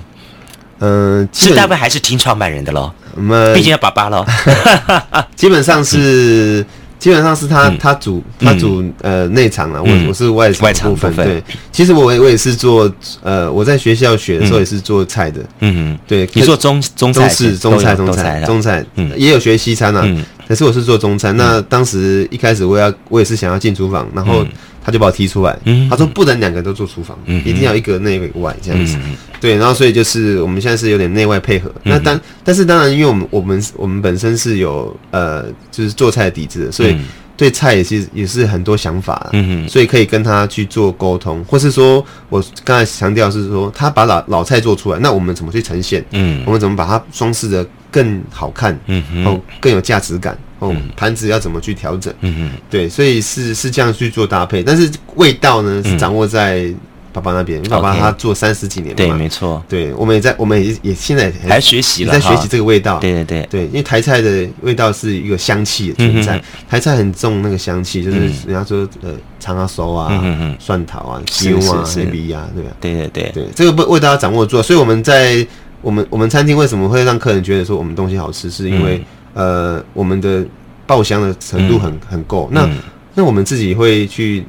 [0.80, 2.92] 嗯、呃，是大部分还是听创办人的喽？
[3.16, 4.26] 我们毕竟要爸爸喽。
[5.38, 6.66] 基本上是。
[7.04, 11.14] 嗯基本上是他他主他主呃内场了，我我是外外场部分。
[11.16, 12.90] 对，其实我我也是做
[13.22, 15.42] 呃我在学校学的时候也是做菜的。
[15.60, 20.08] 嗯嗯，对，你做中中中式中菜中菜中菜，嗯，也有学西餐啊。
[20.48, 21.36] 可是我是做中餐。
[21.36, 24.46] 那当时一开始我要我也是想要进厨房，然后。
[24.84, 25.58] 他就把我踢出来，
[25.90, 28.98] 他说不能两个都做厨房，一定要一个内一个外这样子。
[29.40, 31.72] 对，然后所以就是我们现在是有点内外配合。
[31.84, 36.98] 那当但是当然，因为我们我们我们本身是有呃就是做菜的底子的，所以
[37.36, 39.30] 对菜也是也是很多想法。
[39.34, 46.04] 嗯所以可以跟他去做沟通，或是说我刚才强调是说他把老老菜做出来，那我们怎么去呈现？
[46.12, 48.78] 嗯，我们怎么把它装饰的更好看？
[48.88, 50.36] 嗯，然后更有价值感。
[50.60, 52.14] 哦，盘子要怎么去调整？
[52.22, 56.74] 嗯嗯，对，所以是是这样去做搭配，但是味道呢是掌握在
[57.12, 63.46] 爸爸那边，因为爸爸他做三十几年了，对，没错，对，我们也在，我们也也现在还学习了，在学习这个味道，对对对。
[63.52, 72.72] 对，因为台菜的味道是一个香气的存在，台菜很重那个香气，就是人家说呃长啊熟啊，蒜头啊、鸡油啊、黑皮啊，对吧？
[72.80, 73.32] 对对对。
[73.34, 75.46] 对，这个味味道要掌握住，所以我们在
[75.84, 79.04] 我们我们餐厅为什么会让客人觉得说我们东西好吃，是因为。
[79.36, 80.46] 呃，我们的
[80.86, 82.48] 爆香的程度很很够。
[82.52, 82.70] 那
[83.16, 84.46] 那我们自己会去，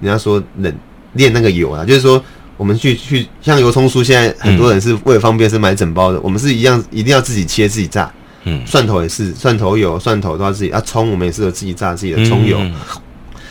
[0.00, 0.72] 人家说冷
[1.14, 2.22] 炼那个油啊，就是说
[2.56, 6.20] 我们去去像油葱酥，现在很多人是为了方便是买整包的。
[6.20, 8.08] 我们是一样，一定要自己切自己炸。
[8.44, 10.80] 嗯，蒜头也是蒜头油，蒜头都要自己啊。
[10.86, 12.60] 葱我们也是有自己炸自己的葱油，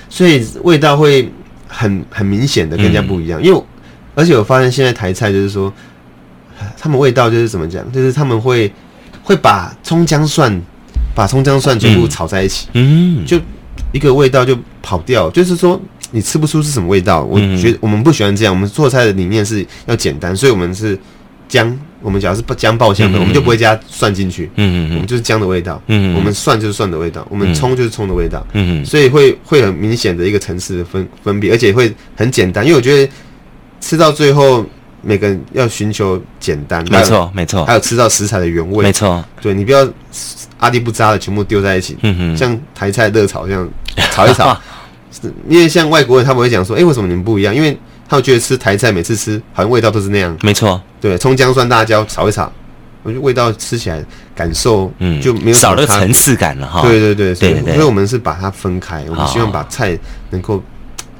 [0.07, 1.29] 所以味道会
[1.67, 3.43] 很很明显的更加不一样。
[3.43, 3.63] 因为
[4.15, 5.73] 而且我发现现在台菜就是说，
[6.79, 8.71] 他们味道就是怎么讲，就是他们会。
[9.21, 10.59] 会把葱姜蒜，
[11.13, 13.39] 把葱姜蒜全部炒在一起，嗯，就
[13.91, 17.23] 一个味道就跑掉，就是说你吃不出是什么味道。
[17.23, 20.97] 我觉得我们不喜欢这样，我们做菜的理念是要简单，所以我们是
[21.47, 33.11] 姜，我们只要是姜爆香的，我们就不会加蒜进去，嗯嗯，我们就是姜的味道，嗯，我们蒜就是蒜的味道，我们葱就是葱的味道，嗯，所以会会很明显的一个层次的分分别，而且会很简单，因为我觉得
[33.79, 34.65] 吃到最后。
[35.01, 39.23] 每个人要寻求简单，没错没错，还有吃到食材的原味，没错。
[39.41, 39.87] 对，你不要
[40.57, 43.69] 阿迪不扎的全部丢在一起，嗯哼，像台菜热炒这样
[44.11, 44.57] 炒一炒。
[45.47, 47.53] 因为像外国人他们会讲说，哎，为什么你们不一样？
[47.53, 50.79] 因为他们觉得吃台菜每次吃好像味道都是那样，没错。
[51.01, 52.51] 对，葱姜蒜辣椒炒一炒，
[53.03, 54.03] 我觉得味道吃起来
[54.35, 56.81] 感受嗯就没有少了层次感了哈。
[56.81, 59.97] 对对对，所以对对对，所以我们是把它分开，我们希望把菜
[60.29, 60.61] 能够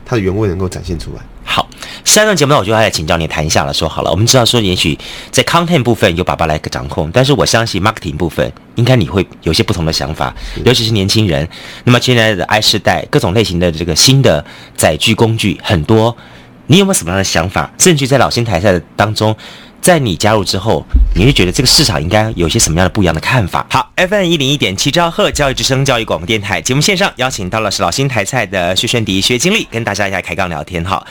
[0.05, 1.21] 它的原味能够展现出来。
[1.43, 1.67] 好，
[2.09, 3.71] 下一段节目呢，我就要来请教你谈一下了。
[3.71, 4.97] 说好了，我们知道说，也许
[5.29, 10.33] 在 content 部分由爸爸来掌控，但是我相信 marketing 部分应该你会有些不同的想法，
[10.65, 11.47] 尤其是年轻人。
[11.83, 14.43] 那么现在的 I 世代，各种类型的这个新的
[14.75, 16.17] 载具工具很多，
[16.65, 17.71] 你有没有什么样的想法？
[17.77, 19.35] 甚至在老新台赛当中。
[19.81, 23.65] 在你加入之后，你会觉得这个市场应该有些什么样的不一样的看法？
[23.69, 31.05] 好，FM 一零一点七兆赫教育之声教育广播电台节目线上邀请到了是老新台菜的薛宣迪薛经理，跟大家一起来开杠聊天哈。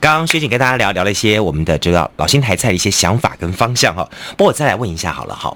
[0.00, 4.08] 刚刚薛经跟大家聊聊了一些我们的这个老新台菜的一些想法跟方向哈。
[4.36, 5.54] 不过我再来问一下好了哈，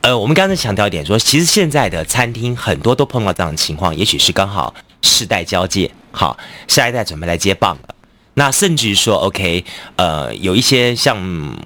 [0.00, 7.93] 呃，我们刚才强调一点说，其实现在的餐厅很多都碰到这样的情况，也许是刚好世代交界，好，下一代准备来接棒了。
[8.36, 11.16] 那甚至于说，OK，呃，有一些像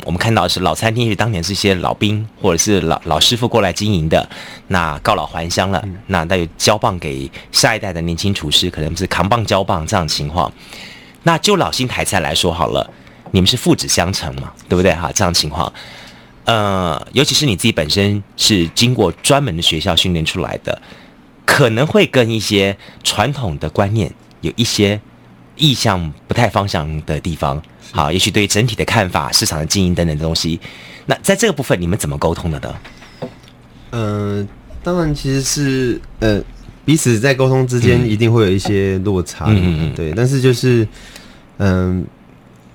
[0.05, 4.29] 我们看到是老餐厅，是当年是一些老兵或者是老老师傅过来经营的，
[4.67, 10.53] 那告老还乡了，那那就交棒给下一代的年轻厨师，可能是扛棒交棒这样的情况。
[11.23, 12.91] 那就老新台菜来说好了，
[13.31, 15.11] 你们是父子相承嘛，对不对哈？
[15.15, 15.73] 这样情况，
[16.45, 20.83] 呃，尤其是你自己本身是经过专门的学校训练出来的，
[21.47, 25.01] 可能会跟一些传统的观念有一些。
[25.59, 27.61] 意向不太方向的地方，
[27.93, 30.59] 好，也许对整体的看法、市场的经营等等的东西，
[31.07, 32.75] 那在这个部分你们怎么沟通的呢？
[33.91, 34.49] 嗯、呃，
[34.83, 36.41] 当然其实是呃
[36.85, 40.87] 彼此在沟通之间一定会有一些落差，嗯嗯嗯，对，但是就是
[41.59, 42.05] 嗯、呃、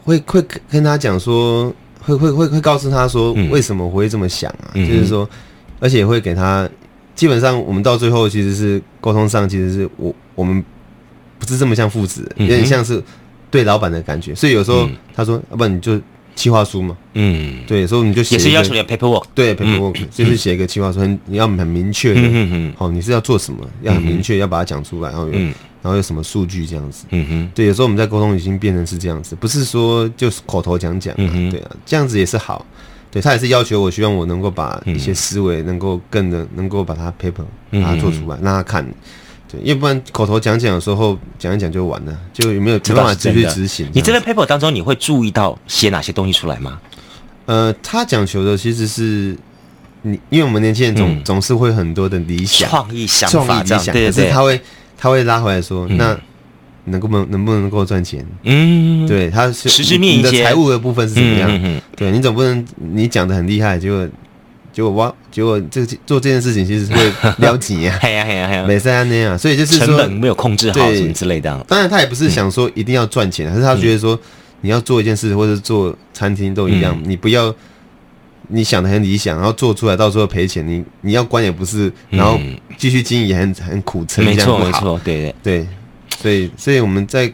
[0.04, 5.30] 会会跟他讲说，会会会会告诉他说为什么我会这么想啊，嗯、就是说，
[5.80, 6.70] 而且会给他
[7.16, 10.64] 基本上我们到最后其实是沟通上其实是我我们。
[11.44, 13.04] 不是这么像父子，有点像是
[13.52, 16.00] 对老板的感觉，所以有时候他说：“要不然你就
[16.36, 25.54] 企划书嘛。”嗯，对，有时候你就写也是要求你 paperwork，对 paperwork，就是写一个企划书，很你要很明确的，嗯嗯，好，你是要做什么，要很明确，要把它讲出来，然后有，然
[25.84, 32.66] 后有什么数据这样子，嗯哼，对，有时候我们在沟通已经变成是这样子，不是说就是口头讲讲，嗯对啊，这样子也是好，
[33.12, 38.86] 对他也是要求我希望我能够把一些思维能够更的能够把它 paper 把它做出来，让他看。
[39.62, 43.88] 要不然口头讲讲的时候讲一讲就完了，就有没有没办法继续执行？
[43.94, 46.80] 你这边 paper 当中你会注意到写哪些东西出来吗？
[47.46, 49.38] 呃，他讲求的其实是
[50.02, 54.62] 你，因为我们年轻人总、嗯、总是会很多的理想、创意想法这样，对对对，可是他会
[54.98, 56.18] 他会拉回来说，嗯、那
[56.86, 58.26] 能够能能不能够赚钱？
[58.44, 61.82] 嗯，对，他是实质面一些你的财务的部分是怎么样？
[61.96, 64.08] 对你总不能你讲的很厉害，结果。
[64.74, 71.64] 结果挖，结果这个做这件事情其实是会了解 呀，系啊系啊系啊，没三那样，所以就是说成本没有控制好什么之类的。
[71.68, 74.20] 当然他也不是想说一定要赚钱，可是他觉得说
[74.62, 77.54] 你要做一件事或者做餐厅都一样，你不要
[78.48, 82.40] 你想的很理想，然后做出来到时候赔钱，你你要关也不是，然后
[82.76, 85.62] 继续经营也很很苦撑，没错没错，对对。
[85.62, 85.68] 对，
[86.20, 87.32] 所以所以我们在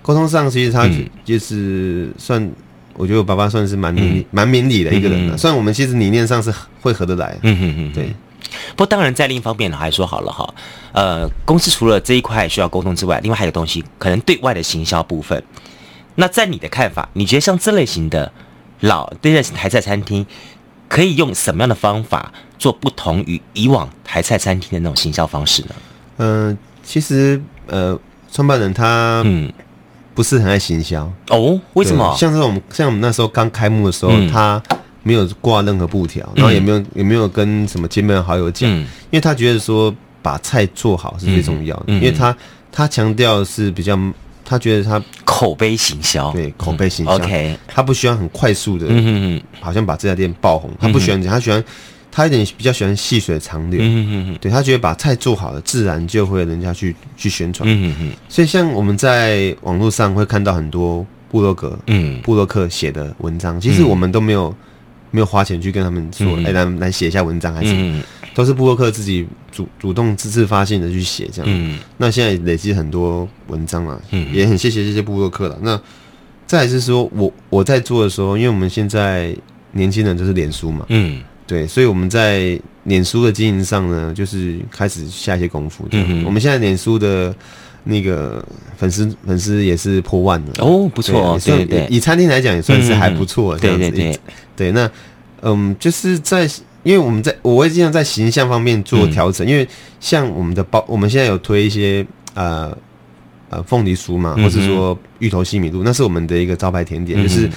[0.00, 0.88] 沟通上其实他
[1.24, 2.50] 就是算。
[2.94, 8.12] 我觉得我爸爸算是蛮明蛮明理的一个人了，虽然我们其实理念上是会合得来，嗯嗯嗯，对。
[8.70, 10.54] 不过当然，在另一方面还说好了哈，
[10.92, 15.42] 呃，公司除了这一块需要沟通之外，另外还有东西，可能对外的行销部分。
[16.16, 18.30] 那在你的看法，你觉得像这类型的
[18.80, 20.26] 老对待台菜餐厅，
[20.88, 25.68] 可以用什么样的方法做不同于以往台菜餐厅的那种行销方式呢？
[26.18, 27.98] 嗯，其实呃，
[28.32, 29.50] 创办人他嗯。
[30.14, 31.10] 不是很爱行销。
[31.28, 31.60] 哦？
[31.74, 32.14] 为什么？
[32.16, 34.62] 像这种像我们那时候刚开幕的时候，嗯、他
[35.02, 42.36] 没有挂任何布条，然后也没有、嗯、也没有跟什么亲朋好友讲，嗯、因为他觉得说把菜做好是最重要的，嗯、因为他
[42.70, 43.98] 他强调是比较，
[44.44, 51.64] 他觉得他口碑行销，对口碑行销、嗯、，OK，他不喜欢很快速的，嗯哼哼，好像把这家店爆红，他不喜欢讲，他喜欢。
[52.12, 64.52] 他有点比较喜欢细水长流，嗯嗯嗯，对，他觉得把菜做好了，自然就会人家去去宣传，嗯嗯，所以像我们在网络上会看到很多部落格，嗯，部落客写的文章，其实我们都没有
[65.12, 68.02] 没有花钱去跟他们说，哎，来来写一下文章，还是
[68.34, 75.56] 都是部落客自己主主动自自发性的去写这样，嗯，那现在累积很多文章了，嗯，也很谢谢这些部落客了。
[75.62, 75.80] 那
[76.46, 79.32] 再来是说我我在做的时候，因为我们现在
[79.72, 81.20] 年轻人就是脸书嘛，嗯。
[81.50, 85.84] 对，所以我们在脸书的经营上呢，就是开始下一些功夫。
[85.90, 87.34] 嗯，我们现在脸书的
[87.82, 88.40] 那个
[88.76, 93.58] 粉丝粉丝也是破万了哦，不错，对对，以餐厅来讲也算是还不错。
[93.58, 94.20] 这样子，对对
[94.54, 94.88] 对，那
[95.42, 96.48] 嗯，就是在
[96.84, 99.66] 因为我们在我会经常在形象方面做调整，因为
[99.98, 102.72] 像我们的包，我们现在有推一些呃
[103.48, 107.50] 呃凤梨酥嘛，或是说芋头西米露，那是我们的一个招牌甜点，就是。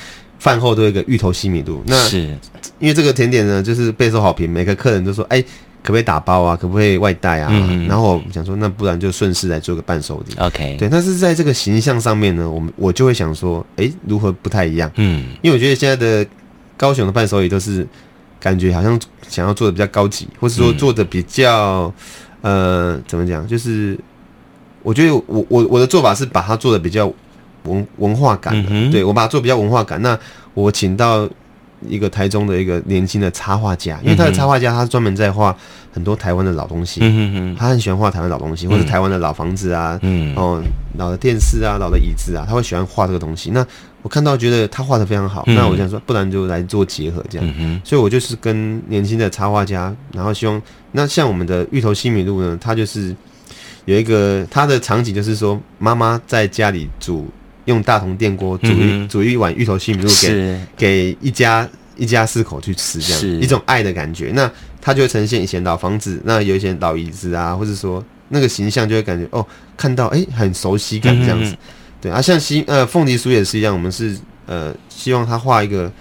[0.43, 1.81] 饭后都有一个芋头西米露。
[1.85, 2.19] 那是
[2.77, 5.43] 因为这个甜点呢，就是备受好评，每个客人都说：“哎、欸，
[5.81, 6.53] 可不可以打包啊？
[6.53, 10.35] 可不可以外带啊？”嗯、然后我想说，那不然就顺势来做个伴手礼。
[10.37, 10.89] OK，对。
[10.89, 16.27] 但是在这个形象上面呢，我们我就会想说：“哎、欸，如何不太一样？”嗯，因为我觉得现在的
[16.75, 17.87] 高雄的伴手礼都是
[18.37, 21.93] 感觉好像想要做的比较高级，或是说做的比较、
[22.41, 23.47] 嗯、呃，怎么讲？
[23.47, 23.97] 就是
[24.81, 27.09] 我觉得我我我的做法是把它做的比较。
[27.65, 30.01] 文文化感的，嗯、对我把它做比较文化感。
[30.01, 30.17] 那
[30.53, 31.27] 我请到
[31.87, 35.55] 一个台中的一个年轻的插画家，因为他的插画家，他是专门在画
[35.91, 37.01] 很多台湾的老东西。
[37.03, 40.61] 嗯、他很喜欢画台湾老东西，或者台湾的老房子啊，嗯，哦，
[40.97, 43.51] 老的电视啊，老的椅子啊，他会喜欢画这个东西。
[43.51, 43.65] 那
[44.01, 47.53] 我看到觉得他画的非常好，嗯、那我想说，不然就来做结合这样。
[47.59, 50.61] 嗯、所以我就是跟年轻的插画家，然后希望
[50.93, 53.13] 那像我们的芋头西米露呢，他就是
[53.83, 57.27] 有一个他的场景，就是说妈妈在家里煮。
[57.65, 64.31] 用大同电锅煮一、嗯、煮一碗芋头西米露给是给一家一家四口去吃，这样是一种爱的感觉。
[64.33, 64.49] 那
[64.81, 69.45] 它就会呈现以前老房子，那有一些老椅子啊，或者说那个形象就会感觉哦，
[69.77, 71.51] 看到哎、欸、很熟悉感这样子。
[71.51, 71.57] 嗯、
[72.01, 75.91] 对啊，像西呃凤梨酥也是一样，我们是呃希望他画一个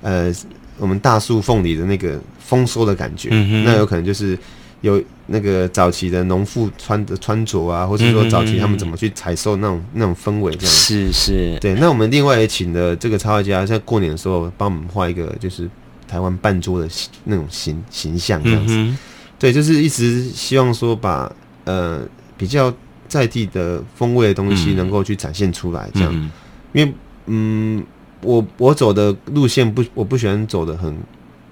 [0.00, 0.32] 呃
[0.78, 4.38] 我们大树凤梨的那个丰收的感觉，嗯、那有可能就是。
[4.82, 11.74] 有那个早期的农妇穿的穿着啊，或者说早期他们怎么去采收那种那种氛围这样是是，对。
[11.74, 15.70] 那我们另外也请了这个插画家，在过年的时候帮我们画一个，就是
[16.06, 16.88] 台湾半桌的
[17.24, 18.74] 那种形形象这样子。
[18.76, 18.98] 嗯、
[19.38, 21.32] 对，就是一直希望说把
[21.64, 22.02] 呃
[22.36, 22.74] 比较
[23.06, 26.12] 在地的风味的东西能够去展现出来，这样。
[26.12, 26.30] 嗯、
[26.72, 26.94] 因为
[27.26, 27.84] 嗯，
[28.20, 30.94] 我我走的路线不，我不喜欢走的很。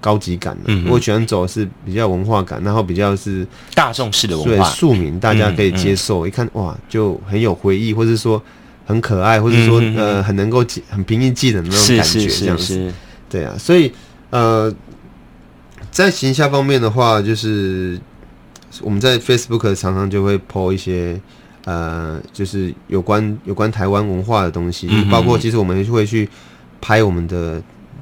[0.01, 6.21] 高级感的，我喜欢走的是比较文化感，然后比较是大众式的文化，庶民大家可以接受。
[6.21, 8.41] 嗯嗯、一看哇，就很有回忆，或者说
[8.83, 12.91] 很可爱，或者说、嗯、呃很能够记很平易近人的那种感觉，这样子。
[13.29, 13.91] 对啊，所以
[14.31, 14.73] 呃，
[15.91, 17.99] 在形象方面的话，就是
[18.81, 21.21] 我们在 Facebook 常常就会 po 一些
[21.65, 26.27] 呃，就是有关有关台湾文化的东西，嗯、包括其实我们会去
[26.81, 27.61] 拍我们的。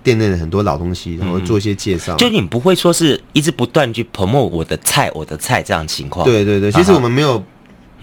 [0.09, 2.17] 店内的很多老东西，然后做一些介绍、嗯。
[2.17, 6.25] 就你不会说是一直不断去 promote 我的菜，我的菜这样情况。
[6.25, 7.43] 对对对，其实我们没有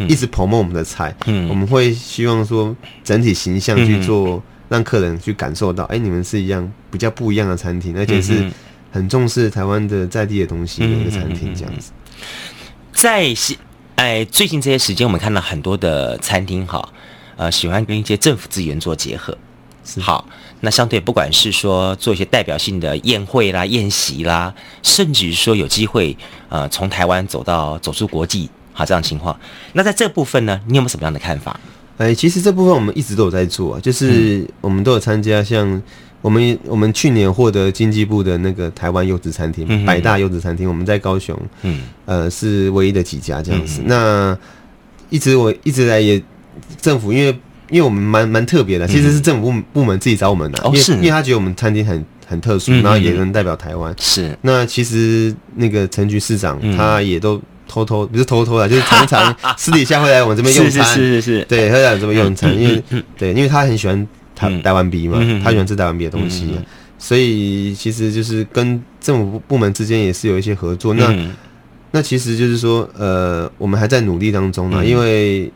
[0.06, 8.48] 一直 promote 我们的菜，嗯，我们会希望说整体形象去做，让客人去感受到，哎、你们是一样比较不一样的餐厅，而且是
[8.92, 11.90] 很重视台湾的在地的东西的一个餐厅，这样子。
[12.92, 13.34] 在
[13.96, 16.88] 哎，最近这些时间，我们看到很多的餐厅，哈，
[17.36, 19.38] 呃，喜欢跟一些政府资源做结合，是
[20.00, 20.26] 好。
[20.60, 26.16] 那相对，不管是说做一些代表性的宴会啦、宴席啦，甚至于说有机会，
[26.48, 29.38] 呃，从台湾走到走出国际，好这样情况。
[29.74, 31.60] 那在这部分呢，你有没有什么样的看法？
[31.98, 35.80] 哎，其实这部分我们一直都有在做啊，就是我们都有参加，像
[36.22, 43.82] 我们我们去年获得经济部的那个台湾优质餐厅、嗯、百大优质餐厅，我们在高雄，嗯，呃，是唯一的几家这样子。
[43.82, 44.38] 嗯、那
[45.10, 46.20] 一直我一直来也
[46.80, 47.38] 政府因为。
[47.68, 53.94] 因为我们蛮蛮特别的，其实是政府部部门自己找我们的，因为因为他觉得我们餐厅很很特殊，然后也能代表台湾。
[53.98, 62.82] 是，那其实那个陈局市长他也都偷偷，不是偷偷的，就是常常 私底下会来我们这边用餐，是是是，对，会来我们这边用餐，因为
[63.18, 66.52] 对，因为他很喜欢台台湾币嘛，他喜欢吃台湾币的东西，
[66.98, 70.94] 所以其实就是跟政府部门之间也是有一些合作。
[70.94, 71.12] 那
[71.90, 75.50] 那其实就是说，呃，我们还在努力当中呢，因为。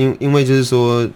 [0.00, 1.06] 因因为就是说，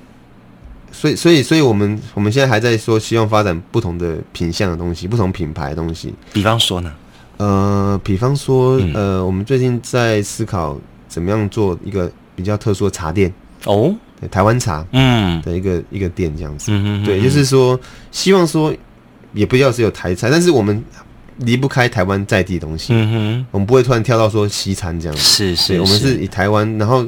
[0.92, 6.12] 所以所以所以我们我们现在还在说，希望发展不同的品相的东西，不同品牌的东西。
[6.34, 6.92] 比方说呢？
[7.38, 13.32] 呃，比方说，呃，我们最近在思考怎么样做一个比较特殊的茶店
[13.64, 16.70] 哦，对，台湾茶，嗯，的一个一个店这样子。
[16.70, 17.78] 嗯嗯，对，就是说，
[18.12, 18.72] 希望说
[19.32, 20.84] 也不要只有台菜，但是我们
[21.38, 22.92] 离不开台湾在地的东西。
[22.92, 25.22] 嗯哼，我们不会突然跳到说西餐这样子。
[25.22, 27.04] 是是，我们是以台湾，然后。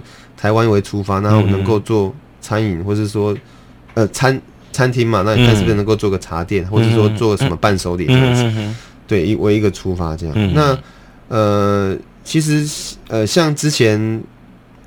[0.47, 3.37] 台湾为出发，然后能够做餐饮，或是说，
[3.95, 8.75] 呃，餐餐厅嘛，那你看是不是能够做个茶店，或者说做什么伴手礼这样子？
[9.09, 10.55] 对，为一个出发这样。
[10.55, 10.79] 那
[11.27, 12.65] 呃，其实
[13.09, 14.23] 呃，像之前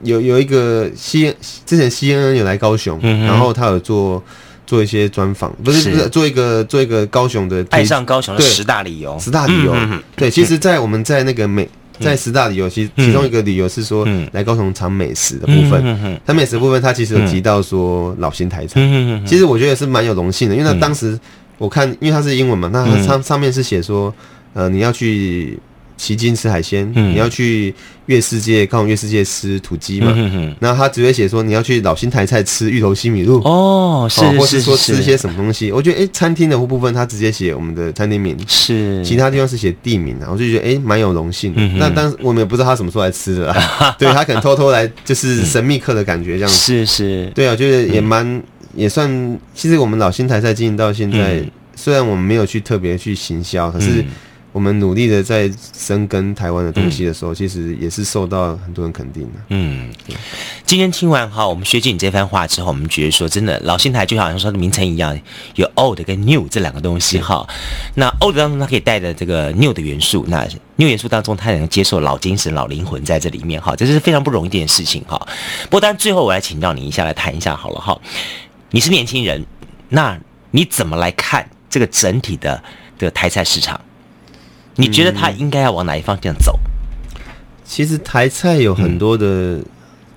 [0.01, 1.36] 有有一个 C，
[1.66, 4.24] 之前 CNN 有来高雄，然后他有做
[4.66, 9.76] 做一些专访，不是不是做一个做一个高雄的爱上高雄的十大理由，十大理由。
[10.16, 11.68] 对，其实，在我们在那个美。
[12.00, 16.20] 在十大理由，其其中一个理由是说，来高雄尝美食的部分。
[16.26, 18.80] 它美食部分，它其实有提到说老新台菜。
[19.26, 21.20] 其实我觉得是蛮有荣幸的，因为他当时
[21.58, 24.14] 我看，因为它是英文嘛，那它上上面是写说，
[24.54, 25.60] 呃，你要去
[26.00, 27.76] 旗津吃海鲜，嗯、你要去
[28.06, 30.14] 月世界，高雄月世界吃土鸡嘛。
[30.16, 35.74] 嗯哼，然后他只会写说你要去老新台菜吃芋头西米露哦，是，或是说吃一些什么东西。
[35.74, 40.30] 我觉得哎、欸，餐厅的部分他直接写我们的餐厅名，是，其他地方是写地名啊。
[40.32, 41.62] 我就觉得哎，蛮、欸、有荣幸的。
[41.62, 46.56] 嗯、那当时我们也不知道他什么时候来吃的， 啊，对他可能偷偷来，就是神秘客的感觉这样子。
[46.56, 48.41] 是是，对啊，就是也蛮、嗯、
[48.74, 54.06] 也算，其实我们老新台菜经营到现在，嗯、虽然我们没有去特别去行销，可是。
[54.52, 59.39] 我们努力的在深耕台湾的东西的时候，嗯、其实也是受到很多人肯定的。
[59.50, 59.89] 嗯，
[60.66, 65.20] 今天听完哈，我们学姐你这番话之后，我们觉得说，真的老新台就好像说的名称一样，
[65.56, 67.47] 有 old 跟 new 这两个东西哈。
[67.95, 70.47] 那 old 当中它可以带着这个 new 的元素，那
[70.78, 75.16] new 元素当中它能接受老精神、老灵魂在这里面哈，这是非常不容易一件事情哈。
[75.66, 78.00] 不过当然最后我来请教你一下，来谈一下好了哈。
[78.72, 79.45] 你是年轻人，
[79.89, 80.20] 那
[80.50, 82.64] 你怎么来看这个整体的
[82.97, 83.80] 的台菜市场？
[84.80, 86.57] 你觉得他应该要往哪一方向走？
[87.65, 89.65] 其实台菜有很多的，嗯、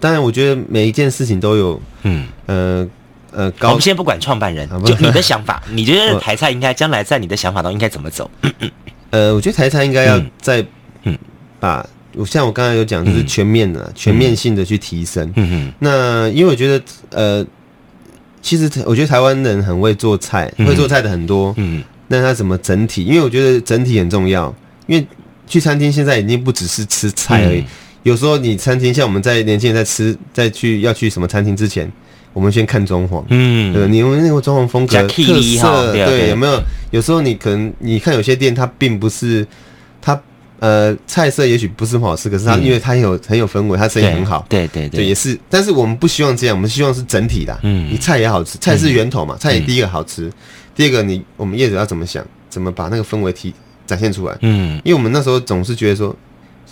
[0.00, 2.88] 当然我觉得每一件事情都有，嗯呃
[3.30, 8.30] 呃，高我们先不管创办人，就你的想法， 你觉得台菜应该将来在你的想法中应该怎么走？
[9.10, 10.64] 呃，我觉得台菜应该要在
[11.02, 11.18] 嗯
[11.60, 11.84] 把，
[12.14, 15.30] 我像我刚才有讲，就是全面的、嗯、全面性的去提升。
[15.36, 15.72] 嗯嗯。
[15.78, 17.46] 那因为我觉得呃，
[18.40, 21.52] 其实我觉得台湾人很会做菜，会做菜的很多。
[21.58, 21.82] 嗯。
[22.12, 23.04] 嗯那它怎么整体？
[23.04, 24.54] 因为我觉得整体很重要。
[24.86, 25.06] 因为
[25.46, 27.60] 去餐厅现在已经不只是吃菜而已。
[27.60, 27.66] 嗯、
[28.02, 31.90] 有时候你餐厅像我们在年轻人在吃，在去要去什么餐厅之前，
[32.32, 33.24] 我们先看装潢。
[33.28, 35.22] 嗯，对，你用那个装潢风格、特
[35.58, 36.60] 色，对，有没有？
[36.90, 39.46] 有时候你可能你看有些店，它并不是
[40.00, 40.20] 它
[40.58, 44.44] 呃菜色也许不是很好吃，可是它因为它很有很有氛围，它生意很好。
[44.48, 45.38] 对对对，对，也是。
[45.48, 47.58] 但是我们不希望这样，我们希望是整体的。
[47.62, 50.30] 嗯，你菜也好吃，菜是源头嘛，菜也第一个好吃。
[50.74, 53.52] 第二个你，你我们业主要怎么想，怎么把那个氛围提
[53.86, 54.36] 展现出来？
[54.40, 56.14] 嗯，因为我们那时候总是觉得说，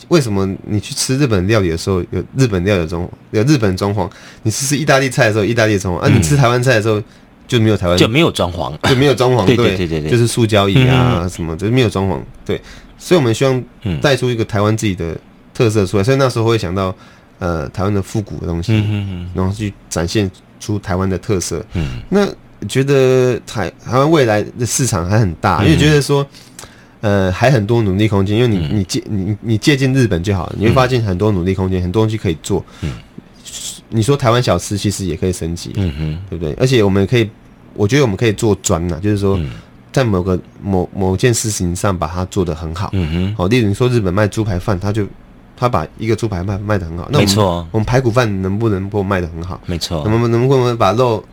[0.08, 4.10] 为什么你去吃日本料理的时候有日本料理的装有日本装潢，
[4.42, 7.02] 你吃吃意大利菜的时候意大利装潢，啊，你吃台湾菜的时候
[7.46, 9.76] 就没有台湾就没有装潢，就没有装潢，对 对。
[9.76, 12.60] 对对对，就是塑胶椅啊什么，就是没有装潢，对，
[12.96, 13.62] 所以我们希望
[14.00, 15.16] 带出一个台湾自己的
[15.52, 16.94] 特色出来，所以那时候会想到
[17.38, 19.28] 呃台湾的复古的东西，嗯。
[19.34, 22.26] 然后去展现出台湾的特色，嗯，那。
[22.68, 26.26] 觉得台台湾未来的市场还很大，因为觉得说，
[27.00, 28.36] 呃，还很多努力空间。
[28.36, 32.64] 因为你你借你你借鉴日本就好了，你会发现很多努力空间，很多东西可以做。
[32.82, 32.92] 嗯，
[33.88, 36.52] 你说台湾小吃其实也可以升级，嗯哼，对不对？
[36.54, 37.28] 而且我们可以，
[37.74, 39.40] 我觉得我们可以做专呐，就是说，
[39.92, 42.90] 在某个某某件事情上把它做得很好。
[42.92, 45.06] 嗯哼，好，例如你说日本卖猪排饭，他就
[45.56, 47.08] 他把一个猪排卖卖得很好。
[47.10, 49.60] 那没错，我们排骨饭能不能够卖得很好？
[49.66, 51.24] 没错，能不能不能把肉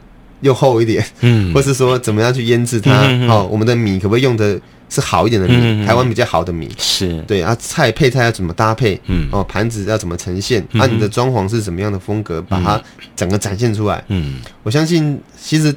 [0.41, 2.91] 又厚一点，嗯，或是说怎么样去腌制它？
[3.07, 4.59] 嗯、哦，我们的米可不可以用的
[4.89, 5.55] 是好一点的米？
[5.57, 8.99] 嗯、台湾比较好的米是对啊，菜配菜要怎么搭配？
[9.07, 10.63] 嗯，哦，盘子要怎么呈现？
[10.73, 12.41] 嗯、啊，你的装潢是什么样的风格？
[12.43, 12.79] 把它
[13.15, 14.03] 整个展现出来。
[14.09, 15.73] 嗯，我相信其实，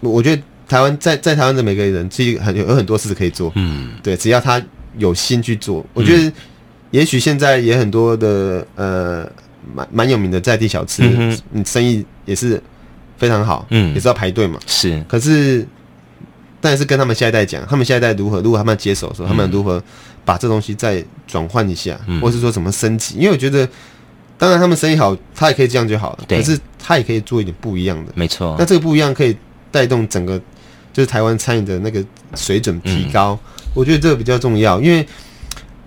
[0.00, 3.52] 我觉得台湾在在台湾的每个人，其实很有有很多事可以做。
[3.56, 4.60] 嗯，对，只要他
[4.96, 6.32] 有心去做，我觉得
[6.90, 9.30] 也许现在也很多的呃，
[9.74, 12.60] 蛮蛮有名的在地小吃，嗯，哼生意也是。
[13.22, 15.00] 非常好，嗯，也是要排队嘛，是。
[15.08, 15.64] 可是，
[16.60, 19.80] 但是跟他们下一代讲，他们下一代如何，如果他们接手的时候，嗯、他们如何
[20.24, 23.14] 把这东西再转换一下，嗯、或是说怎么升级？
[23.14, 23.64] 因为我觉得，
[24.36, 26.24] 当然他们生意好，他也可以这样就好了。
[26.26, 28.56] 对可是他也可以做一点不一样的，没错。
[28.58, 29.36] 那这个不一样可以
[29.70, 30.36] 带动整个
[30.92, 32.04] 就是台湾餐饮的那个
[32.34, 34.80] 水准提高，嗯、我觉得这个比较重要。
[34.80, 35.06] 因为，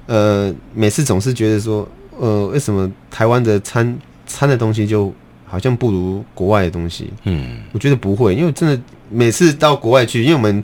[0.05, 1.85] 呃，每次总是觉得说，
[2.17, 5.13] 呃，为什么台湾的餐餐的东西就
[5.45, 8.79] 好像不如国外的东西，嗯，我觉得不会，因为真的
[9.09, 10.63] 每次到国外去，因为我们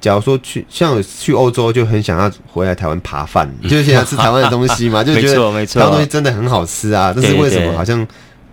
[0.00, 5.34] 假如说去像去欧洲，就很想要回来台湾扒饭，就是想要吃台湾的东西嘛， 就觉得
[5.66, 7.12] 台湾东西真的很好吃啊。
[7.14, 8.06] 但是为什么好像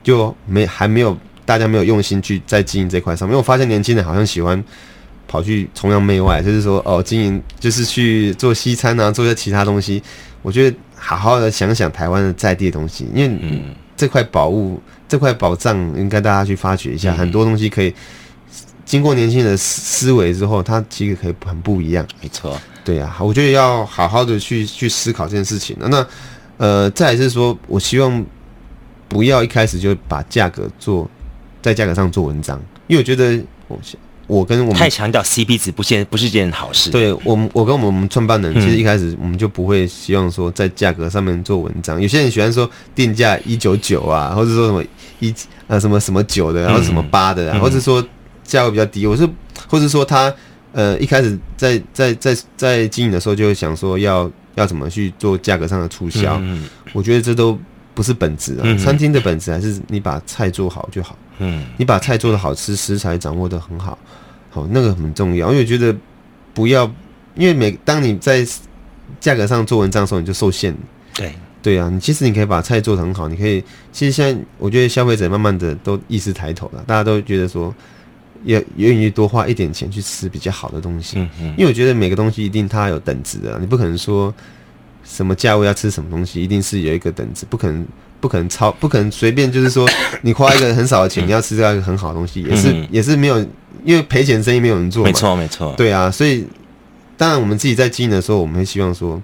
[0.03, 3.31] 就没还没有大家没有用心去在经营这块上面？
[3.31, 4.61] 因为我发现年轻人好像喜欢
[5.27, 10.01] 跑去崇洋媚外，就是说哦，经营就是去做西餐啊，做一些其他东西。
[10.41, 13.37] 我觉得好好的想想台湾的在地的东西，因为
[13.97, 14.81] 这块宝物。
[15.09, 17.95] 这块宝藏应该大家去发掘一下，嗯、很多东西可以
[18.83, 22.05] 经过年轻人的思维之后，它其实可以很不一样。
[22.21, 25.77] 没错，对呀、啊，我觉得要好好的去去思考这件事情。
[25.79, 26.05] 那
[26.57, 28.25] 呃，再来是说，我希望
[29.07, 31.09] 不要一开始就把价格做
[31.61, 33.79] 在价格上做文章，因为我觉得我。
[34.27, 36.89] 我跟我们太强调 CP 值不现不是件好事。
[36.91, 41.99] 对我们，我跟我们创办人其实一开始我们就不会希望说在价格上面做文章。
[42.01, 44.83] 有些人喜欢说定价一九九啊，或者说什么
[45.19, 45.33] 一
[45.67, 48.05] 呃什么什么九的，然后什么八的，啊，或者说
[48.43, 49.07] 价格比较低。
[49.07, 49.27] 我是
[49.67, 50.33] 或者说他
[50.73, 56.37] 呃一开始在在在在经营的时候就会想说要要怎么去做价格上的促销。
[56.41, 57.57] 嗯，我觉得这都
[57.97, 58.61] 不是本质啊。
[58.63, 61.17] 嗯、餐厅的本质还是你把菜做好就好。
[61.39, 63.97] 嗯，你把菜做的好吃，食材掌握的很好，
[64.51, 65.49] 好，那个很重要。
[65.49, 65.95] 因为我觉得
[66.53, 66.85] 不要，
[67.33, 68.45] 因为每当你在
[69.19, 70.75] 价格上做文章的时候，你就受限。
[71.15, 71.33] 对。
[71.59, 73.61] 对啊，你其实你可以把菜做的很好，你可以。
[73.91, 77.73] 其实现在我觉得消费者慢慢的都意识抬头了，大家都觉得说，
[78.45, 81.17] 也愿意多花一点钱去吃比较好的东西。
[81.17, 81.47] 嗯嗯。
[81.57, 84.33] 因为我觉得每个东西一定它有等值的，你不可能说
[85.07, 87.85] 什么价位要吃什么东西，一定是有一个等值，不可能
[88.19, 89.87] 不可能超，不可能随便就是说
[90.21, 93.39] 你花一个很少的钱，你要吃到一个很好的东西，也是也是没有，
[93.83, 95.09] 因为赔钱生意没有人做嘛。
[95.09, 95.73] 没错没错。
[95.77, 96.45] 对啊，所以
[97.15, 99.21] 当然我们自己在经营的时候，我们会希望说。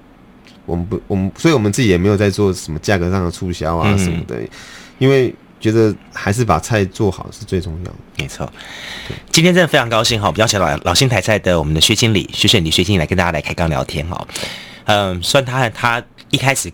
[0.66, 4.50] 我们不，我们所以我们自己也没有在做什么价格上的促销啊什么的，嗯、
[4.98, 7.96] 因为觉得还是把菜做好是最重要的。
[8.18, 8.50] 没错，
[9.30, 14.26] 今天真的非常高兴哈，比较请老老新台菜的我们的薛经理、薛胜理、薛经理来跟大家来开刚聊天哈。
[14.86, 16.72] 嗯，虽然他他一开始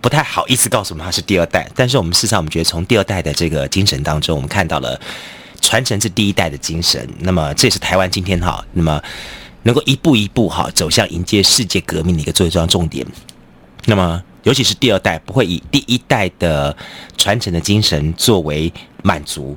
[0.00, 4.98] 不太好意思告诉我们他是第二代，但是我们事实上我们觉得从第二代的这个精神当中，我们看到了
[5.60, 7.08] 传承是第一代的精神。
[7.18, 9.02] 那么这也是台湾今天哈，那么
[9.62, 13.06] 能够一步一步哈走向迎接世界革命的一个最重要重点。
[13.86, 16.74] 那么，尤其是第二代，不会以第一代的
[17.16, 19.56] 传承的精神作为满足，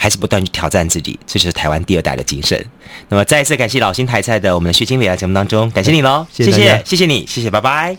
[0.00, 2.64] 还是不断去挑战自己，这就是台湾第二代的精神。
[3.08, 7.96] 那么，再一次感谢老新台菜的我们的薛经理来节目当中，感谢你喽，谢谢，谢谢你，谢谢，拜拜。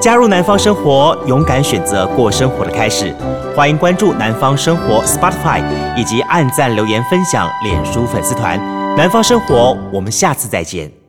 [0.00, 3.12] 加入南方生活，勇敢选择过生活的开始。
[3.56, 5.60] 欢迎关注南方生活 Spotify，
[5.96, 8.56] 以及按赞、留言、分享脸书粉丝团。
[8.96, 11.07] 南方生活，我们下次再见。